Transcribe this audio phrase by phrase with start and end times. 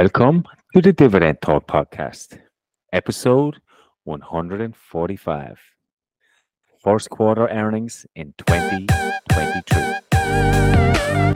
[0.00, 2.38] Welcome to the Dividend Talk Podcast,
[2.90, 3.60] episode
[4.04, 5.60] 145.
[6.82, 9.82] First quarter earnings in 2023.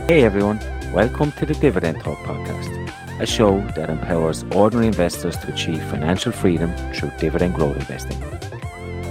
[0.08, 0.60] Hey everyone,
[0.94, 6.32] welcome to the Dividend Talk Podcast, a show that empowers ordinary investors to achieve financial
[6.32, 8.18] freedom through dividend growth investing.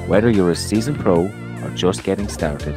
[0.07, 1.31] Whether you're a seasoned pro
[1.61, 2.73] or just getting started,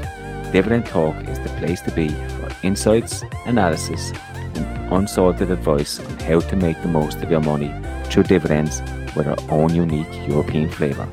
[0.52, 4.12] Dividend Talk is the place to be for insights, analysis,
[4.92, 7.74] unsalted advice on how to make the most of your money
[8.04, 8.80] through dividends
[9.14, 11.08] with our own unique European flavour.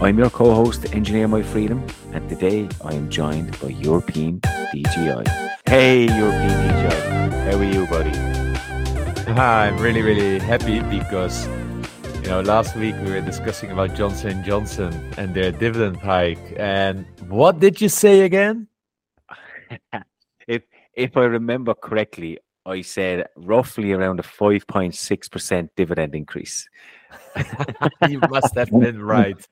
[0.00, 5.26] I'm your co host, Engineer My Freedom, and today I am joined by European DGI.
[5.66, 8.12] Hey, European DGI, how are you, buddy?
[9.36, 11.46] Ah, I'm really, really happy because
[12.22, 16.54] you know last week we were discussing about Johnson Johnson and their dividend hike.
[16.56, 18.68] And what did you say again?
[20.96, 26.68] if I remember correctly, I said roughly around a 5.6% dividend increase.
[28.08, 29.46] you must have been right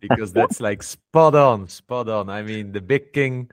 [0.00, 2.28] because that's like spot on, spot on.
[2.28, 3.50] I mean, the big king,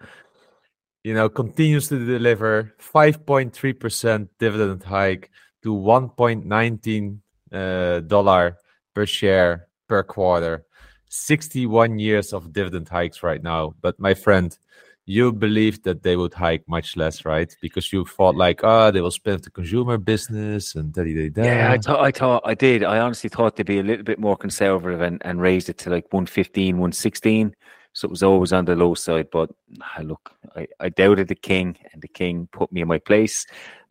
[1.03, 5.29] you know, continues to deliver 5.3% dividend hike
[5.63, 7.19] to 1.19
[7.51, 8.57] uh, dollar
[8.93, 10.65] per share per quarter.
[11.09, 13.73] 61 years of dividend hikes right now.
[13.81, 14.57] But my friend,
[15.05, 17.55] you believed that they would hike much less, right?
[17.61, 21.29] Because you thought like, ah, oh, they will spend the consumer business and da da
[21.29, 21.43] da.
[21.43, 22.83] Yeah, I thought, I thought, I did.
[22.83, 25.91] I honestly thought they'd be a little bit more conservative and, and raised it to
[25.91, 27.55] like 115, 116.
[27.93, 29.27] So it was always on the low side.
[29.31, 32.99] But ah, look, I, I doubted the king, and the king put me in my
[32.99, 33.45] place.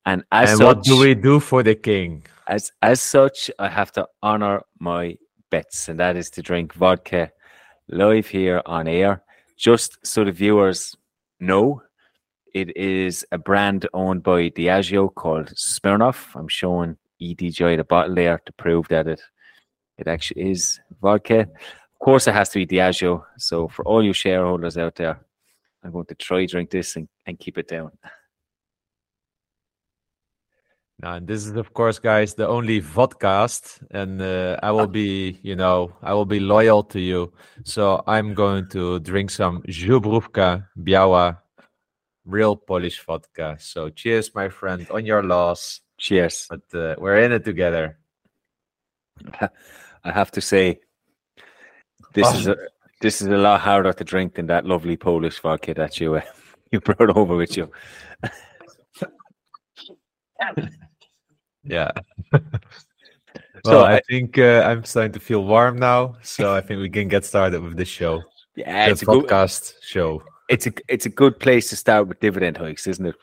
[0.05, 2.25] And as and such, what do we do for the king?
[2.49, 5.17] As as such, I have to honor my
[5.51, 7.31] bets, and that is to drink vodka
[7.89, 9.23] live here on air,
[9.57, 10.95] just so the viewers
[11.41, 11.83] no,
[12.55, 16.35] it is a brand owned by Diageo called Smirnoff.
[16.35, 19.21] I'm showing EDJ the bottle there to prove that it
[19.99, 21.41] it actually is vodka.
[21.41, 23.25] Of course, it has to be Diageo.
[23.39, 25.21] So for all you shareholders out there,
[25.83, 27.93] I'm going to try drink this and, and keep it down.
[31.05, 35.55] Now, this is of course, guys, the only vodcast, and uh, I will be, you
[35.55, 37.31] know, I will be loyal to you.
[37.63, 41.37] So I'm going to drink some Zubrówka Biała,
[42.25, 43.59] real Polish vodka.
[43.61, 45.83] So cheers, my friend, on your loss.
[45.99, 46.47] Cheers.
[46.49, 47.99] But uh, we're in it together.
[50.05, 50.81] I have to say,
[52.15, 52.39] this oh.
[52.39, 52.57] is a
[53.03, 56.23] this is a lot harder to drink than that lovely Polish vodka that you uh,
[56.73, 57.71] you brought over with you.
[61.65, 61.91] Yeah.
[62.33, 62.43] well,
[63.65, 66.91] so I, I think uh, I'm starting to feel warm now, so I think we
[66.91, 68.23] can get started with this show.
[68.57, 70.23] Yeah, it's a podcast good, show.
[70.49, 73.17] It's a it's a good place to start with dividend hikes, isn't it?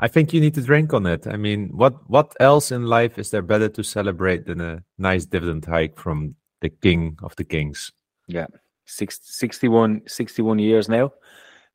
[0.00, 1.26] I think you need to drink on it.
[1.26, 5.26] I mean, what what else in life is there better to celebrate than a nice
[5.26, 7.92] dividend hike from the king of the kings?
[8.26, 8.46] Yeah,
[8.86, 11.12] Six, 61, 61 years now.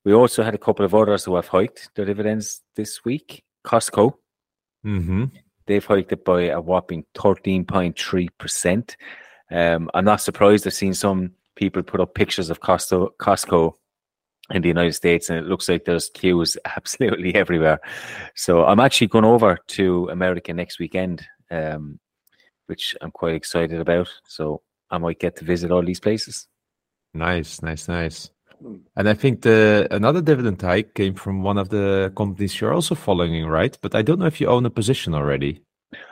[0.05, 3.43] We also had a couple of others who have hiked their dividends this week.
[3.65, 4.13] Costco
[4.85, 5.25] Mm-hmm.
[5.65, 8.95] They've hiked it by a whopping 13.3%.
[9.51, 10.65] Um, I'm not surprised.
[10.65, 13.73] I've seen some people put up pictures of Costco, Costco
[14.51, 17.79] in the United States, and it looks like there's queues absolutely everywhere.
[18.35, 21.99] So I'm actually going over to America next weekend, um,
[22.67, 24.09] which I'm quite excited about.
[24.25, 26.47] So I might get to visit all these places.
[27.13, 28.29] Nice, nice, nice.
[28.95, 32.95] And I think the another dividend hike came from one of the companies you're also
[32.95, 33.77] following, right?
[33.81, 35.61] But I don't know if you own a position already.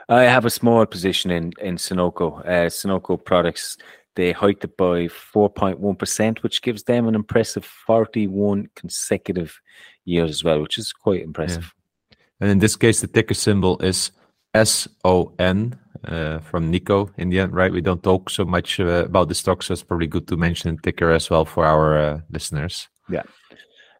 [0.08, 2.40] I have a small position in in Sonoco.
[2.40, 3.76] Uh, Sonoco products.
[4.16, 9.60] They hiked it by 4.1%, which gives them an impressive 41 consecutive
[10.04, 11.72] years as well, which is quite impressive.
[12.10, 12.16] Yeah.
[12.40, 14.10] And in this case, the ticker symbol is
[14.56, 17.72] SON uh, from Nico in the end, right?
[17.72, 20.78] We don't talk so much uh, about the stock, so it's probably good to mention
[20.78, 22.88] ticker as well for our uh, listeners.
[23.08, 23.22] Yeah.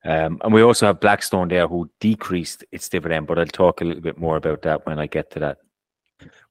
[0.04, 3.84] Um, and we also have Blackstone there who decreased its dividend, but I'll talk a
[3.84, 5.58] little bit more about that when I get to that.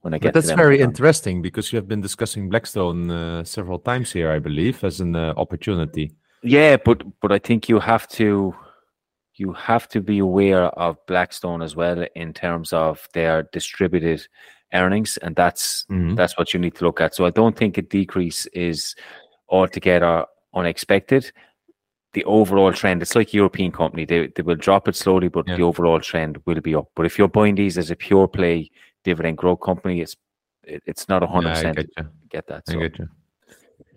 [0.01, 3.79] When I get but that's very interesting because you have been discussing Blackstone uh, several
[3.79, 6.13] times here, I believe, as an uh, opportunity.
[6.43, 8.55] Yeah, but but I think you have to
[9.35, 14.25] you have to be aware of Blackstone as well in terms of their distributed
[14.73, 16.15] earnings, and that's mm-hmm.
[16.15, 17.15] that's what you need to look at.
[17.15, 18.95] So I don't think a decrease is
[19.49, 21.31] altogether unexpected.
[22.13, 25.57] The overall trend, it's like European company, they, they will drop it slowly, but yeah.
[25.57, 26.89] the overall trend will be up.
[26.95, 28.71] But if you're buying these as a pure play
[29.03, 30.15] dividend growth company, it's
[30.63, 31.89] it, it's not a hundred percent
[32.29, 32.67] get that.
[32.67, 32.77] So.
[32.77, 33.09] I get you.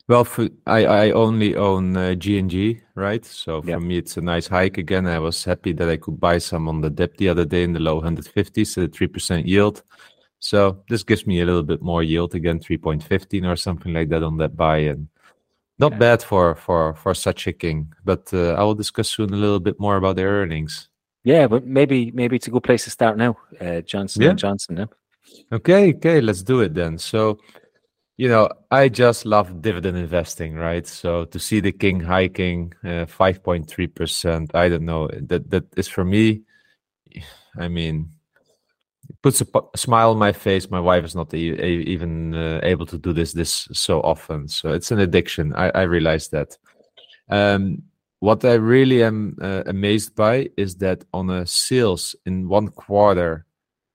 [0.09, 3.25] Well, for, I I only own uh, G&G, right?
[3.25, 3.77] So Yeah.
[3.77, 5.07] for me, it's a nice hike again.
[5.07, 7.73] I was happy that I could buy some on the dip the other day in
[7.75, 9.85] the low 150s, at 3% yield.
[10.41, 14.23] So this gives me a little bit more yield again, 3.15 or something like that
[14.23, 15.09] on that buy in.
[15.79, 15.99] not Yeah.
[15.99, 17.93] bad for for for such a king.
[18.05, 20.91] But uh, I will discuss soon a little bit more about their earnings.
[21.25, 23.37] Yeah, but maybe maybe it's a good place to start now.
[23.61, 24.31] Uh, Johnson Yeah.
[24.31, 24.75] and Johnson.
[24.75, 24.89] Now.
[25.53, 26.99] Okay, okay, let's do it then.
[26.99, 27.39] So,
[28.17, 30.87] you know, I just love dividend investing, right?
[30.87, 36.05] So to see the king hiking uh, 5.3%, I don't know, that that is for
[36.05, 36.43] me,
[37.59, 38.11] I mean,
[39.23, 40.71] puts a, p- smile on my face.
[40.71, 44.49] My wife is not e- even uh, able to do this this so often.
[44.49, 45.55] So it's an addiction.
[45.55, 46.57] I, I realize that.
[47.29, 47.83] Um,
[48.21, 53.47] what I really am uh, amazed by is that on a sales in one quarter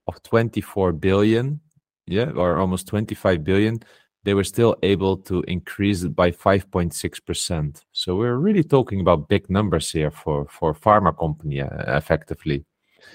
[0.08, 1.60] of 24 billion,
[2.06, 3.78] yeah, or almost 25 billion,
[4.24, 7.82] they were still able to increase it by 5.6%.
[7.92, 12.64] So we're really talking about big numbers here for for pharma company uh, effectively.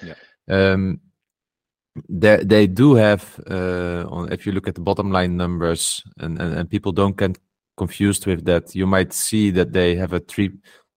[0.01, 0.15] Yeah.
[0.47, 1.01] Um,
[2.07, 6.39] they they do have uh, on if you look at the bottom line numbers and,
[6.41, 7.37] and and people don't get
[7.75, 10.51] confused with that you might see that they have a three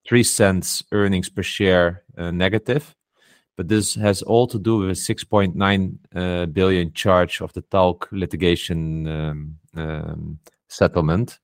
[0.07, 2.95] three cents earnings per share uh, negative.
[3.57, 8.09] But this has all to do with a 6.9 uh, billion charge of the talc
[8.11, 10.39] litigation um, um,
[10.69, 11.39] settlement.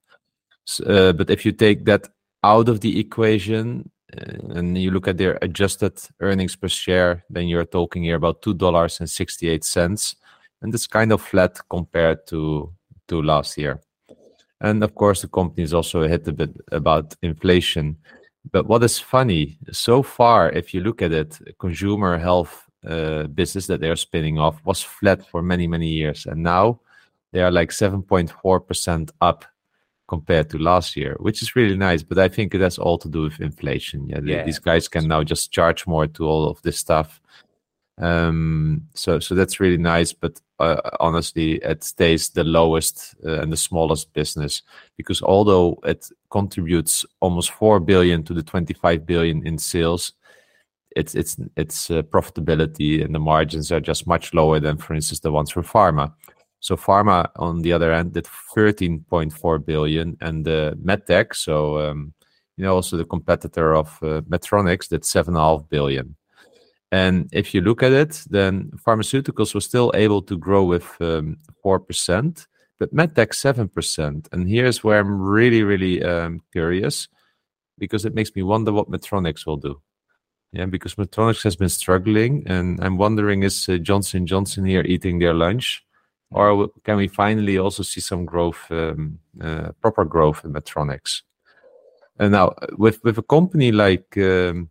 [0.68, 2.08] S- uh, but if you take that
[2.42, 7.64] out of the equation and you look at their adjusted earnings per share, then you're
[7.64, 9.00] talking here about two dollars
[10.62, 12.72] and it's kind of flat compared to
[13.08, 13.80] to last year.
[14.60, 17.96] And of course, the company is also hit a bit about inflation.
[18.52, 23.66] But what is funny so far, if you look at it, consumer health uh, business
[23.66, 26.80] that they're spinning off was flat for many many years, and now
[27.32, 29.44] they are like seven point four percent up
[30.10, 32.02] compared to last year, which is really nice.
[32.02, 34.08] But I think it has all to do with inflation.
[34.08, 37.20] Yeah, Yeah, these guys can now just charge more to all of this stuff.
[37.98, 40.12] Um, so so that's really nice.
[40.12, 44.62] But uh, honestly, it stays the lowest uh, and the smallest business
[44.96, 50.14] because although it contributes almost four billion to the twenty-five billion in sales.
[50.96, 55.20] Its its its uh, profitability and the margins are just much lower than, for instance,
[55.20, 56.12] the ones for pharma.
[56.60, 62.12] So pharma, on the other end, did 13.4 billion, and the medtech, so um,
[62.56, 66.14] you know, also the competitor of uh, Medtronics, did 7.5 billion.
[66.92, 71.38] And if you look at it, then pharmaceuticals were still able to grow with um,
[71.64, 72.46] 4%,
[72.78, 74.28] but medtech 7%.
[74.32, 77.08] And here's where I'm really, really um, curious
[77.78, 79.80] because it makes me wonder what Medtronics will do.
[80.52, 85.20] Yeah, because Medtronics has been struggling, and I'm wondering is uh, Johnson Johnson here eating
[85.20, 85.82] their lunch,
[86.30, 91.22] or can we finally also see some growth, um, uh, proper growth in Medtronics?
[92.18, 94.70] And now uh, with with a company like um,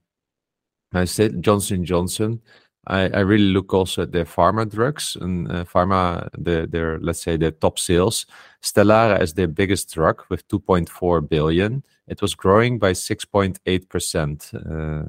[0.94, 2.42] I said Johnson Johnson,
[2.88, 7.22] I, I really look also at their pharma drugs and uh, pharma the, their let's
[7.22, 8.26] say their top sales.
[8.62, 11.84] Stellara is their biggest drug with 2.4 billion.
[12.08, 15.04] It was growing by 6.8 percent uh,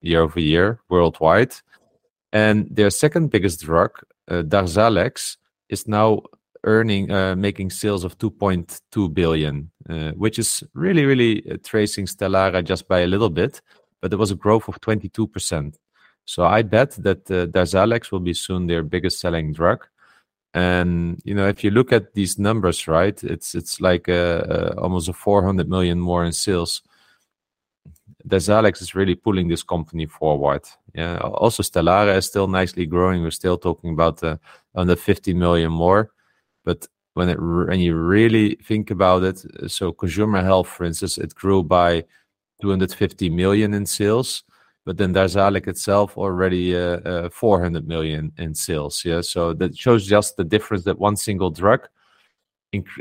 [0.00, 1.54] year over year worldwide,
[2.32, 3.92] and their second biggest drug,
[4.28, 5.36] uh, Darzalex,
[5.68, 6.22] is now
[6.64, 12.62] earning uh, making sales of 2.2 billion, uh, which is really really uh, tracing Stellara
[12.64, 13.60] just by a little bit,
[14.00, 15.78] but there was a growth of 22 percent.
[16.24, 19.86] So I bet that uh, Darzalex will be soon their biggest selling drug.
[20.54, 24.74] And you know, if you look at these numbers, right, it's it's like uh, uh,
[24.78, 26.82] almost a 400 million more in sales.
[28.28, 30.62] Darzalex is really pulling this company forward.
[30.94, 31.18] Yeah.
[31.18, 33.22] Also, Stellara is still nicely growing.
[33.22, 34.36] We're still talking about uh,
[34.74, 36.10] under 50 million more.
[36.64, 41.34] But when it when you really think about it, so consumer health, for instance, it
[41.34, 42.04] grew by
[42.60, 44.42] 250 million in sales
[44.86, 49.04] but then Darzalex itself already uh, uh, 400 million in sales.
[49.04, 51.88] Yeah, so that shows just the difference that one single drug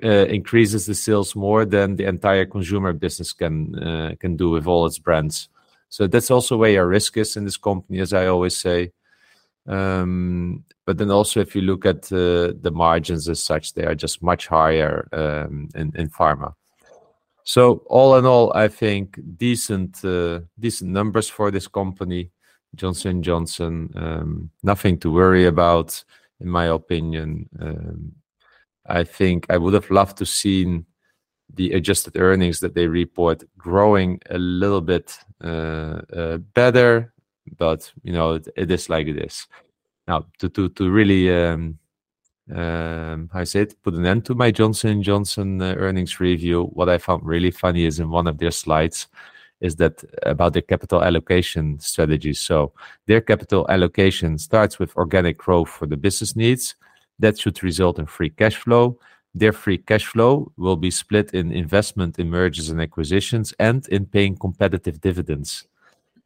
[0.04, 4.68] uh, increases the sales more than the entire consumer business can uh, can do with
[4.68, 5.50] all its brands.
[5.90, 8.92] So that's also where your risk is in this company, as I always say.
[9.68, 13.96] Um, but then also, if you look at uh, the margins as such, they are
[13.96, 16.54] just much higher um, in, in pharma.
[17.44, 22.32] So all in all, I think decent uh, decent numbers for this company,
[22.76, 23.90] Johnson Johnson.
[23.96, 26.04] Um, nothing to worry about,
[26.40, 27.48] in my opinion.
[27.60, 28.12] Um,
[28.88, 30.86] I think I would have loved to seen
[31.54, 37.14] the adjusted earnings that they report growing a little bit uh, uh, better,
[37.58, 39.48] but you know it, it is like it is.
[40.08, 41.80] Now to to to really um,
[42.54, 46.66] um, I said, put an end to my Johnson Johnson uh, earnings review.
[46.74, 49.08] What I found really funny is in one of their slides
[49.62, 52.34] is that about their capital allocation strategy.
[52.34, 52.74] So
[53.08, 56.76] their capital allocation starts with organic growth for the business needs.
[57.20, 59.00] That should result in free cash flow.
[59.34, 64.06] Their free cash flow will be split in investment in mergers and acquisitions and in
[64.06, 65.68] paying competitive dividends.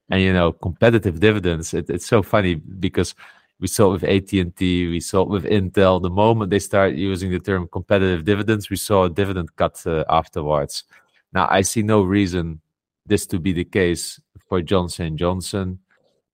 [0.10, 1.74] And you know, competitive dividends.
[1.74, 3.16] It, it's so funny because
[3.60, 6.02] we saw it with AT&T, we saw it with Intel.
[6.02, 10.06] The moment they start using the term competitive dividends, we saw a dividend cut uh,
[10.10, 10.86] afterwards.
[11.34, 12.62] Now, I see no reason
[13.06, 15.80] this to be the case for Johnson Johnson,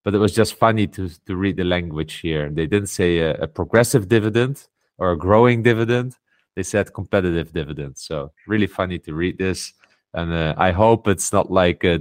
[0.06, 2.50] but it was just funny to to read the language here.
[2.50, 4.66] They didn't say a, a progressive dividend
[4.98, 6.16] or a growing dividend.
[6.56, 7.98] They said competitive dividend.
[7.98, 9.74] So really funny to read this,
[10.14, 12.00] and uh, I hope it's not like a,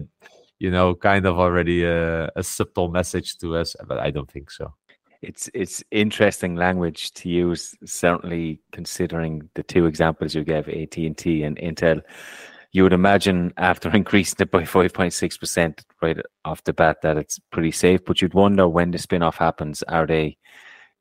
[0.61, 4.53] you know, kind of already a, a subtle message to us, but I don't think
[4.53, 4.75] so
[5.23, 11.57] it's it's interesting language to use certainly considering the two examples you gave AT&T and
[11.57, 12.03] Intel
[12.75, 17.71] you would imagine after increasing it by 5.6% right off the bat that it's pretty
[17.71, 19.83] safe but you'd wonder when the spin-off happens.
[19.85, 20.37] Are they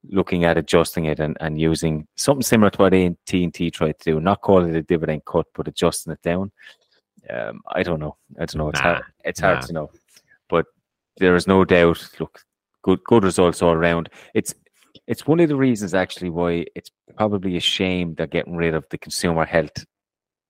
[0.10, 4.20] looking at adjusting it and, and using something similar to what AT&T tried to do?
[4.22, 6.52] Not call it a dividend cut but adjusting it down.
[7.30, 8.18] Um, I don't know.
[8.40, 8.70] I don't know.
[8.70, 9.48] It's nah, hard it's nah.
[9.48, 9.92] hard to know.
[10.50, 10.68] But
[11.18, 12.44] there is no doubt look
[12.84, 14.10] good good results all around.
[14.36, 14.54] It's
[15.08, 18.86] it's one of the reasons actually why it's probably a shame they're getting rid of
[18.90, 19.86] the consumer health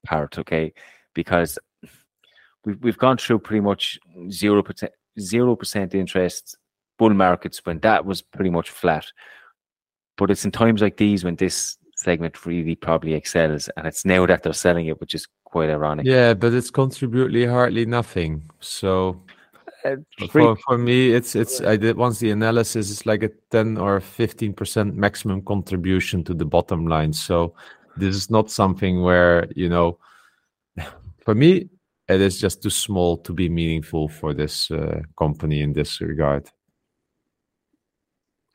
[0.06, 0.38] part.
[0.38, 0.74] Okay,
[1.14, 1.58] because
[2.66, 6.58] we've we've gone through pretty much zero percent zero percent interest
[6.98, 9.06] bull markets when that was pretty much flat.
[10.18, 14.26] But it's in times like these when this segment really probably excels, and it's now
[14.26, 16.06] that they're selling it, which is quite ironic.
[16.06, 18.50] Yeah, but it's contributed hardly nothing.
[18.60, 19.22] So
[19.86, 19.98] uh,
[20.30, 24.00] for, for me it's it's i did once the analysis it's like a 10 or
[24.00, 27.54] 15 percent maximum contribution to the bottom line so
[27.98, 29.98] this is not something where you know
[31.24, 31.70] for me
[32.10, 36.48] it is just too small to be meaningful for this uh, company in this regard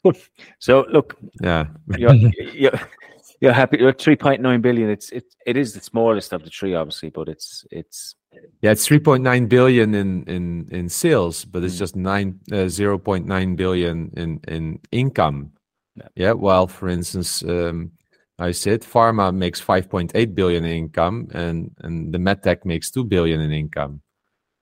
[0.59, 2.15] so look yeah you're,
[2.55, 2.81] you're,
[3.41, 7.11] you're happy you're 3.9 billion it's it, it is the smallest of the three obviously
[7.11, 8.15] but it's it's
[8.63, 11.79] yeah, it's 3.9 billion in in in sales, but it's mm.
[11.79, 15.53] just nine uh, 0.9 billion in in income.
[15.97, 16.09] Yeah.
[16.17, 17.93] yeah while for instance, um,
[18.39, 23.41] I said pharma makes 5.8 billion in income, and and the medtech makes 2 billion
[23.41, 24.01] in income.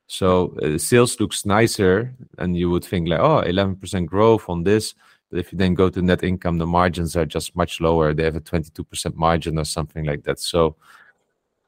[0.06, 4.95] So uh, sales looks nicer, and you would think like, oh, 11% growth on this.
[5.30, 8.14] But if you then go to net income, the margins are just much lower.
[8.14, 10.38] They have a 22% margin or something like that.
[10.38, 10.76] So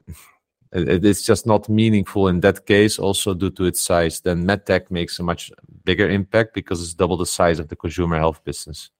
[0.71, 4.91] it is just not meaningful in that case also due to its size then medtech
[4.91, 5.51] makes a much
[5.83, 8.91] bigger impact because it's double the size of the consumer health business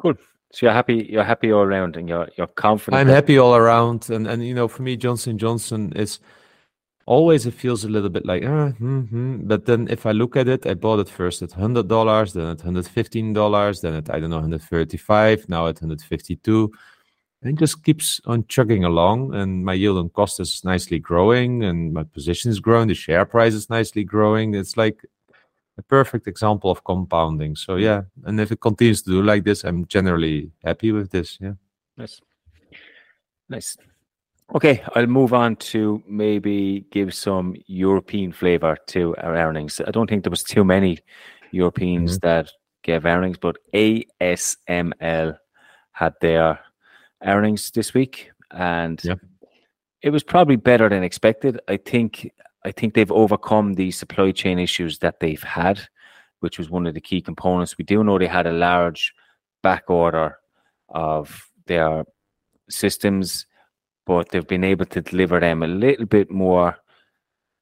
[0.00, 0.14] cool
[0.52, 4.08] so you're happy you're happy all around and you're you're confident i'm happy all around.
[4.10, 6.20] And and you know for me johnson johnson is
[7.06, 9.38] always it feels a little bit like uh, mm-hmm.
[9.44, 12.58] but then if i look at it i bought it first at $100 then at
[12.58, 16.70] $115 then at i don't know 135 now at 152
[17.42, 21.92] and just keeps on chugging along and my yield on cost is nicely growing and
[21.92, 24.54] my position is growing the share price is nicely growing.
[24.54, 25.04] It's like
[25.78, 29.64] a perfect example of compounding so yeah and if it continues to do like this
[29.64, 31.52] i'm generally happy with this yeah
[31.96, 32.20] nice
[33.48, 33.76] nice
[34.54, 40.10] okay i'll move on to maybe give some european flavor to our earnings i don't
[40.10, 40.98] think there was too many
[41.52, 42.26] europeans mm-hmm.
[42.26, 42.50] that
[42.82, 45.38] gave earnings but asml
[45.92, 46.60] had their
[47.24, 49.14] earnings this week, and yeah.
[50.02, 51.60] it was probably better than expected.
[51.68, 52.30] I think
[52.64, 55.80] I think they've overcome the supply chain issues that they've had,
[56.40, 57.78] which was one of the key components.
[57.78, 59.12] We do know they had a large
[59.62, 60.38] back order
[60.88, 62.04] of their
[62.68, 63.46] systems,
[64.06, 66.76] but they've been able to deliver them a little bit more.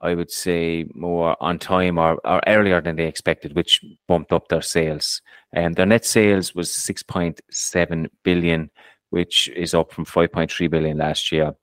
[0.03, 4.49] I would say more on time or, or earlier than they expected, which bumped up
[4.49, 5.23] their sales.
[5.53, 8.71] And their net sales was 6.7 billion
[9.11, 11.55] which is up from 5.3 billion last year,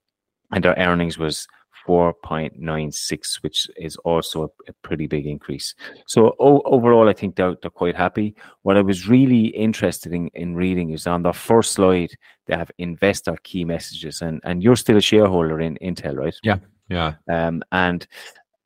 [0.52, 1.48] and their earnings was
[1.88, 5.76] 4.96, which is also a, a pretty big increase.
[6.08, 8.36] So o- overall, I think they're, they're quite happy.
[8.62, 12.12] What I was really interested in, in reading is on the first slide,
[12.48, 16.36] they have investor key messages, and, and you're still a shareholder in Intel, right?
[16.44, 16.58] Yeah,
[16.90, 17.14] yeah.
[17.30, 18.08] Um, and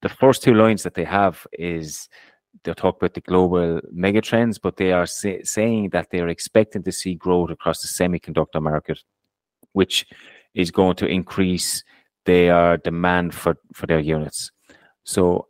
[0.01, 2.09] the first two lines that they have is
[2.63, 6.91] they talk about the global megatrends, but they are say, saying that they're expecting to
[6.91, 9.00] see growth across the semiconductor market,
[9.74, 10.07] which
[10.53, 11.83] is going to increase
[12.27, 14.51] their demand for, for their units.
[15.03, 15.48] So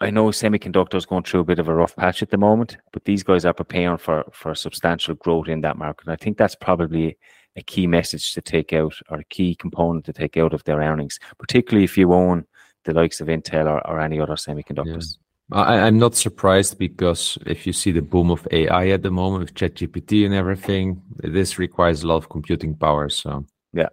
[0.00, 3.04] I know semiconductors going through a bit of a rough patch at the moment, but
[3.04, 6.06] these guys are preparing for for substantial growth in that market.
[6.06, 7.16] And I think that's probably
[7.56, 10.78] a key message to take out or a key component to take out of their
[10.78, 12.44] earnings, particularly if you own
[12.84, 15.16] the likes of Intel or, or any other semiconductors.
[15.52, 15.60] Yeah.
[15.60, 19.40] I, I'm not surprised because if you see the boom of AI at the moment
[19.40, 23.08] with ChatGPT and everything, this requires a lot of computing power.
[23.08, 23.88] So yeah,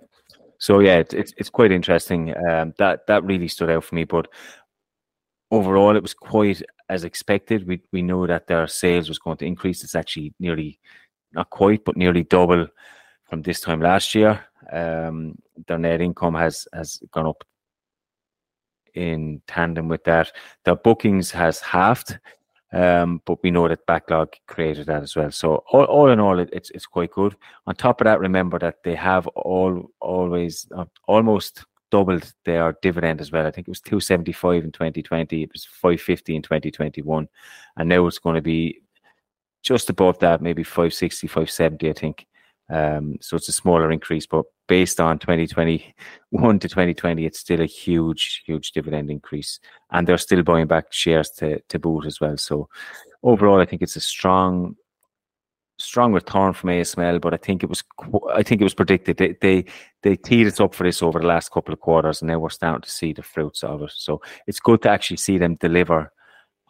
[0.57, 2.33] so yeah, it, it's it's quite interesting.
[2.49, 4.03] Um, that that really stood out for me.
[4.03, 4.27] But
[5.51, 7.67] overall, it was quite as expected.
[7.67, 9.83] We we knew that their sales was going to increase.
[9.83, 10.79] It's actually nearly
[11.33, 12.67] not quite, but nearly double
[13.25, 14.43] from this time last year.
[14.71, 15.35] Um,
[15.67, 17.43] their net income has has gone up
[18.93, 20.31] in tandem with that.
[20.63, 22.17] Their bookings has halved,
[22.75, 25.31] um, but we know that backlog created that as well.
[25.31, 27.35] So all, all in all, it, it's it's quite good.
[27.67, 33.21] On top of that, remember that they have all always uh, almost doubled their dividend
[33.21, 33.47] as well.
[33.47, 37.29] I think it was 275 in 2020, it was 550 in 2021,
[37.77, 38.81] and now it's going to be
[39.63, 42.27] just above that, maybe 560, 570, I think.
[42.69, 47.65] Um, so it's a smaller increase, but based on 2021 to 2020, it's still a
[47.65, 49.59] huge, huge dividend increase.
[49.91, 52.37] And they're still buying back shares to, to boot as well.
[52.37, 52.67] So
[53.23, 54.75] overall, I think it's a strong,
[55.77, 57.83] strong return from ASML, but I think it was,
[58.33, 59.17] I think it was predicted.
[59.17, 59.65] They, they,
[60.01, 62.49] they teed us up for this over the last couple of quarters, and now we're
[62.49, 63.91] starting to see the fruits of it.
[63.93, 66.11] So it's good to actually see them deliver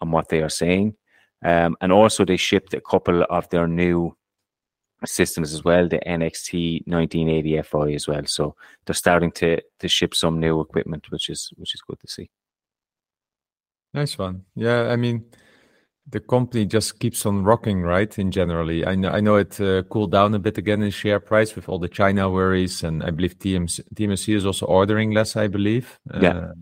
[0.01, 0.95] on what they are saying.
[1.43, 4.17] Um, and also, they shipped a couple of their new
[5.03, 8.25] systems as well, the NXT 1980 FI as well.
[8.25, 12.07] So they're starting to to ship some new equipment, which is which is good to
[12.07, 12.29] see.
[13.93, 14.43] Nice one.
[14.55, 15.25] Yeah, I mean,
[16.09, 18.17] the company just keeps on rocking, right?
[18.19, 21.19] In generally, I know I know it uh, cooled down a bit again in share
[21.19, 25.35] price with all the China worries, and I believe TMC, TMC is also ordering less.
[25.35, 25.99] I believe.
[26.21, 26.37] Yeah.
[26.37, 26.53] Uh,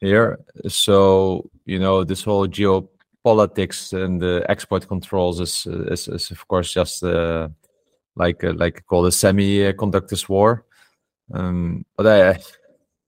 [0.00, 0.38] here,
[0.68, 2.88] so you know this whole geo
[3.26, 7.48] politics and the export controls is is, is of course just uh,
[8.14, 10.64] like uh, like called a semiconductors war.
[11.34, 12.38] Um, but I,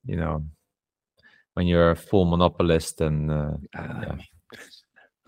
[0.04, 0.44] you know,
[1.54, 4.16] when you're a full monopolist and uh, yeah.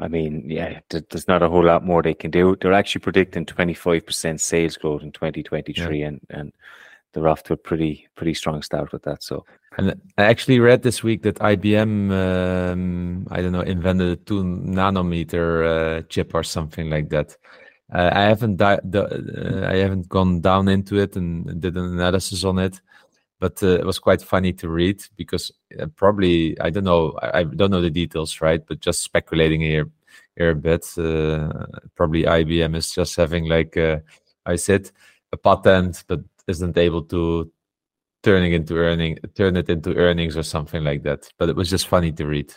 [0.01, 2.57] I mean, yeah, there's not a whole lot more they can do.
[2.57, 6.07] They're actually predicting 25% sales growth in 2023, yeah.
[6.09, 6.53] and and
[7.13, 9.23] they're off to a pretty pretty strong start with that.
[9.23, 9.45] So,
[9.79, 14.43] and I actually read this week that IBM, um, I don't know, invented a two
[14.45, 17.37] nanometer uh, chip or something like that.
[17.93, 22.45] Uh, I haven't di- uh, I haven't gone down into it and did an analysis
[22.45, 22.81] on it,
[23.41, 27.41] but uh, it was quite funny to read because uh, probably I don't know I,
[27.41, 29.91] I, don't know the details right, but just speculating here
[30.37, 30.87] here a bit.
[30.97, 33.77] Uh, probably IBM is just having like
[34.47, 34.91] I said
[35.33, 36.21] a patent, but
[36.51, 37.51] isn't able to
[38.23, 41.29] turning into earning turn it into earnings or something like that.
[41.39, 42.53] But it was just funny to read.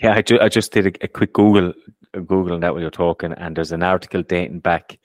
[0.00, 1.72] Yeah, I, ju- I just did a, a quick Google
[2.12, 4.98] Google on that while you're talking, and there's an article dating back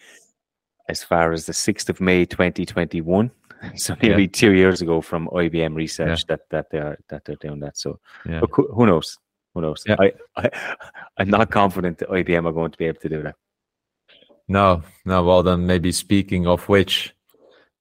[0.87, 3.31] as far as the sixth of May, 2021.
[3.75, 4.29] So nearly yeah.
[4.31, 6.35] two years ago from IBM research yeah.
[6.37, 7.77] that that they are that they're doing that.
[7.77, 8.39] So yeah.
[8.53, 9.17] who knows?
[9.53, 9.83] Who knows?
[9.89, 10.49] I, I
[11.17, 13.35] I'm not confident that IBM are going to be able to do that.
[14.47, 15.23] No, no.
[15.25, 17.13] Well, then maybe speaking of which,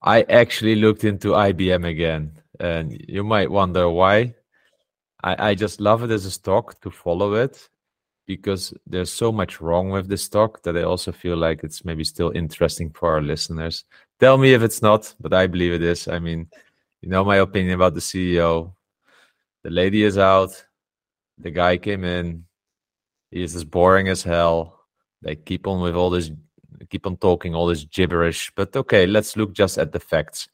[0.02, 4.34] I actually looked into IBM again, and you might wonder why.
[5.24, 7.68] I, I just love it as a stock to follow it
[8.26, 12.04] because there's so much wrong with the stock that I also feel like it's maybe
[12.04, 13.84] still interesting for our listeners.
[14.20, 16.06] Tell me if it's not, but I believe it is.
[16.06, 16.48] I mean,
[17.00, 18.74] you know my opinion about the CEO.
[19.64, 20.50] The lady is out.
[21.38, 22.44] The guy came in.
[23.30, 24.84] He is as boring as hell.
[25.22, 26.30] They keep on with all this
[26.90, 28.52] keep on talking all this gibberish.
[28.54, 30.48] But okay, let's look just at the facts.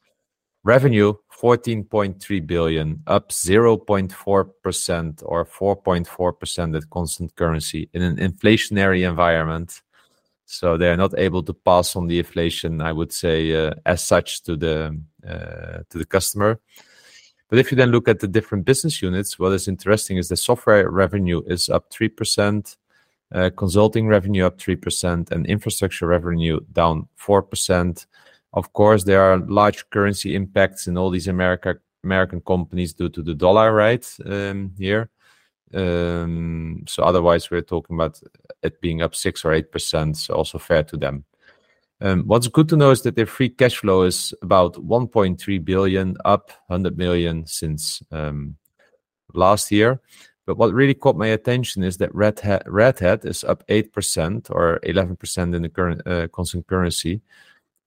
[0.63, 9.81] Revenue 14.3 billion, up 0.4% or 4.4% at constant currency in an inflationary environment.
[10.45, 14.03] So they are not able to pass on the inflation, I would say, uh, as
[14.03, 16.59] such to the uh, to the customer.
[17.49, 20.37] But if you then look at the different business units, what is interesting is the
[20.37, 22.84] software revenue is up three percent, uh,
[23.55, 28.05] consulting revenue up 3% and infrastructure revenue down 4%.
[28.53, 33.21] Of course, there are large currency impacts in all these America, American companies due to
[33.21, 34.05] the dollar, right?
[34.25, 35.09] Um, here.
[35.73, 38.21] Um, so otherwise, we're talking about
[38.63, 41.25] it being up 6 or 8%, so also fair to them.
[42.01, 46.15] Um, what's good to know is that their free cash flow is about 1.3 billion,
[46.23, 48.01] up 100 million since
[49.33, 49.99] last year.
[50.45, 54.49] But what really caught my attention is that Red Hat, Red Hat is up 8%
[54.51, 57.21] or 11% in the current uh, constant currency.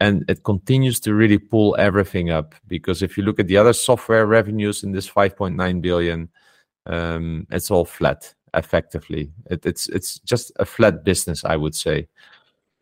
[0.01, 3.73] And it continues to really pull everything up because if you look at the other
[3.73, 6.29] software revenues in this 5.9 billion,
[6.87, 8.35] um, it's all flat.
[8.55, 9.31] effectively.
[9.51, 12.09] It, it's it's just a flat business, I would say.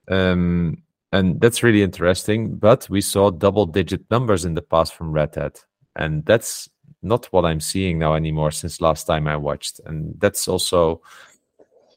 [0.09, 2.57] Um, and that's really interesting.
[2.57, 5.65] But we saw double digit numbers in the past from Red Hat.
[5.97, 6.69] And that's
[7.03, 9.81] not what I'm seeing now anymore since last time I watched.
[9.87, 11.01] And that's also,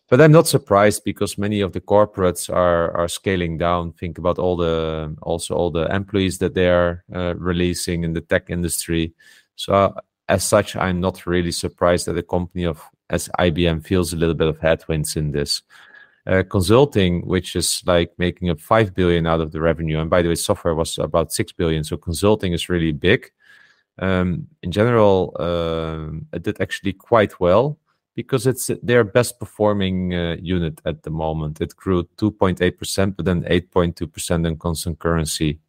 [0.10, 3.94] but I'm not surprised because many of the corporates are are scaling down.
[3.94, 8.22] Think about all the also all the employees that they are uh, releasing in the
[8.22, 9.14] tech industry.
[9.56, 14.14] So uh, as such, I'm not really surprised that a company of as IBM feels
[14.14, 15.62] a little bit of headwinds in this.
[16.28, 20.22] Uh, consulting, which is like making up five billion out of the revenue, and by
[20.22, 21.84] the way, software was about six billion.
[21.84, 23.32] So consulting is really big.
[24.00, 27.78] Um, in general, uh, it did actually quite well
[28.16, 31.62] because it's their best performing uh, unit at the moment.
[31.62, 35.60] It grew 2.8%, but then 8.2% in constant currency,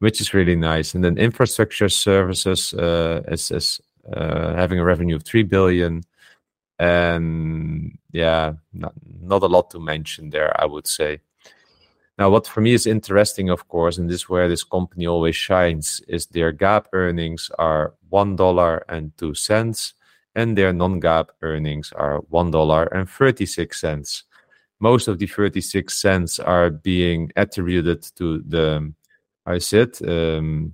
[0.00, 0.94] which is really nice.
[0.94, 3.80] And then infrastructure services uh, is, is
[4.12, 6.02] uh, having a revenue of 3 billion
[6.78, 11.20] and yeah, not, not a lot to mention there, I would say.
[12.18, 15.36] Now, what for me is interesting, of course, and this is where this company always
[15.36, 18.84] shines, is their GAAP earnings are one dollar
[20.34, 24.24] and their non-GAAP earnings are one dollar and thirty-six cents.
[24.80, 28.92] Most of the thirty-six cents are being attributed to the,
[29.44, 30.72] I said, um,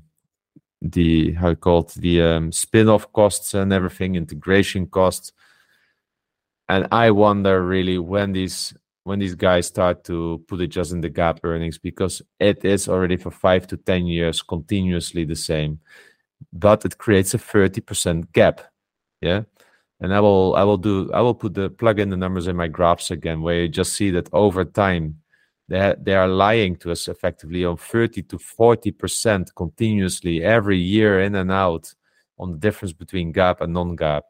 [0.80, 5.32] the how called the um, spin-off costs and everything, integration costs
[6.68, 8.74] and I wonder really when these
[9.04, 12.88] when these guys start to put it just in the GAAP earnings because it is
[12.88, 15.80] already for five to ten years continuously the same,
[16.52, 18.60] but it creates a thirty percent gap.
[19.20, 19.42] Yeah,
[20.00, 22.56] and I will I will do I will put the plug in the numbers in
[22.56, 25.20] my graphs again where you just see that over time
[25.68, 31.20] they they are lying to us effectively on thirty to forty percent continuously every year
[31.20, 31.92] in and out
[32.38, 34.22] on the difference between GAAP and non-GAAP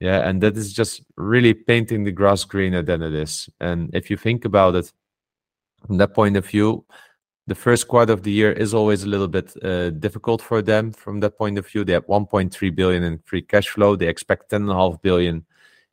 [0.00, 3.48] yeah, and that is just really painting the grass greener than it is.
[3.60, 4.92] And if you think about it
[5.86, 6.84] from that point of view,
[7.48, 10.92] the first quarter of the year is always a little bit uh, difficult for them
[10.92, 11.82] from that point of view.
[11.82, 13.96] They have 1.3 billion in free cash flow.
[13.96, 15.46] They expect 10.5 billion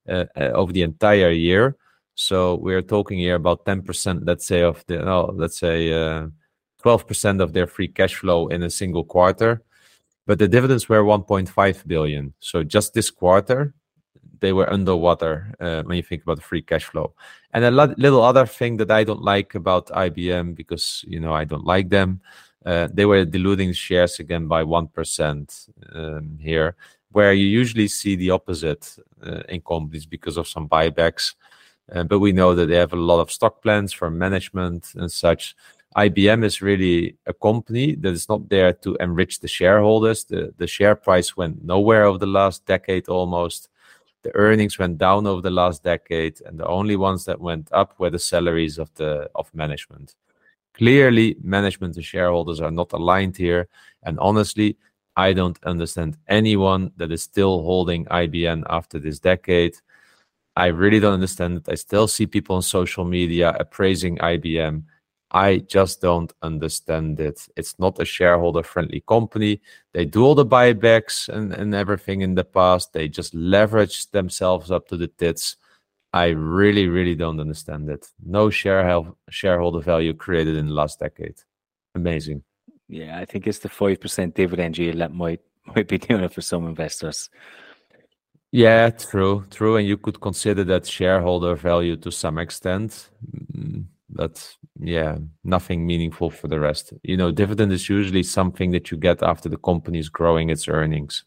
[0.08, 1.78] uh, uh, over the entire year.
[2.14, 6.28] So we're talking here about 10%, let's say, of the, no, let's say, uh,
[6.84, 9.64] 12% of their free cash flow in a single quarter.
[10.28, 12.34] But the dividends were 1.5 billion.
[12.40, 13.74] So just this quarter,
[14.46, 17.08] they were underwater uh, when you think about the free cash flow.
[17.54, 21.34] And a lot, little other thing that I don't like about IBM because you know
[21.34, 22.22] I don't like them.
[22.64, 25.48] Uh, they were diluting shares again by one percent
[25.94, 26.76] um, here,
[27.12, 28.84] where you usually see the opposite
[29.26, 31.34] uh, in companies because of some buybacks.
[31.92, 35.12] Uh, but we know that they have a lot of stock plans for management and
[35.12, 35.56] such.
[35.96, 40.26] IBM is really a company that is not there to enrich the shareholders.
[40.26, 43.70] The, the share price went nowhere over the last decade almost.
[44.26, 47.94] The earnings went down over the last decade, and the only ones that went up
[48.00, 50.16] were the salaries of the of management.
[50.74, 53.68] Clearly, management and shareholders are not aligned here.
[54.02, 54.78] And honestly,
[55.16, 59.76] I don't understand anyone that is still holding IBM after this decade.
[60.56, 61.70] I really don't understand it.
[61.70, 64.86] I still see people on social media appraising IBM
[65.36, 67.46] I just don't understand it.
[67.58, 69.60] It's not a shareholder friendly company.
[69.92, 72.94] They do all the buybacks and, and everything in the past.
[72.94, 75.58] They just leverage themselves up to the tits.
[76.14, 78.08] I really, really don't understand it.
[78.26, 81.36] No share shareholder value created in the last decade.
[81.96, 82.42] Amazing.
[82.88, 85.42] Yeah, I think it's the five percent dividend yield that might
[85.76, 87.30] might be doing it for some investors.
[88.54, 93.10] Yeah, true, true, and you could consider that shareholder value to some extent.
[93.54, 96.94] Mm, but yeah, nothing meaningful for the rest.
[97.04, 100.68] You know, dividend is usually something that you get after the company is growing its
[100.68, 101.24] earnings.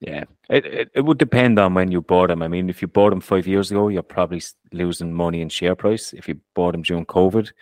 [0.00, 2.42] Yeah, it, it, it would depend on when you bought them.
[2.42, 5.76] I mean, if you bought them five years ago, you're probably losing money in share
[5.76, 6.12] price.
[6.12, 7.52] If you bought them during COVID,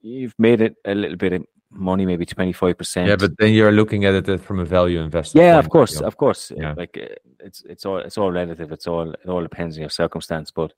[0.00, 3.08] you've made it a little bit of money, maybe twenty five percent.
[3.08, 5.38] Yeah, but then you're looking at it from a value investor.
[5.38, 6.50] Yeah, of course, of course.
[6.56, 6.74] Yeah.
[6.76, 8.72] Like uh, it's it's all it's all relative.
[8.72, 10.50] It's all it all depends on your circumstance.
[10.50, 10.72] But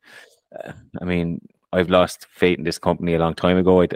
[0.55, 1.41] uh, I mean,
[1.73, 3.83] I've lost faith in this company a long time ago.
[3.83, 3.89] I,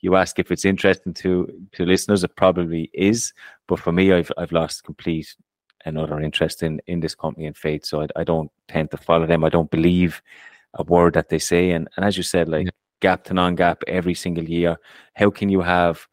[0.00, 3.32] you ask if it's interesting to to listeners, it probably is,
[3.66, 5.34] but for me, I've I've lost complete
[5.84, 7.84] another interest in in this company and faith.
[7.86, 9.44] So I, I don't tend to follow them.
[9.44, 10.22] I don't believe
[10.74, 11.70] a word that they say.
[11.70, 13.16] And and as you said, like yeah.
[13.16, 14.76] GAAP to non GAAP every single year.
[15.14, 16.06] How can you have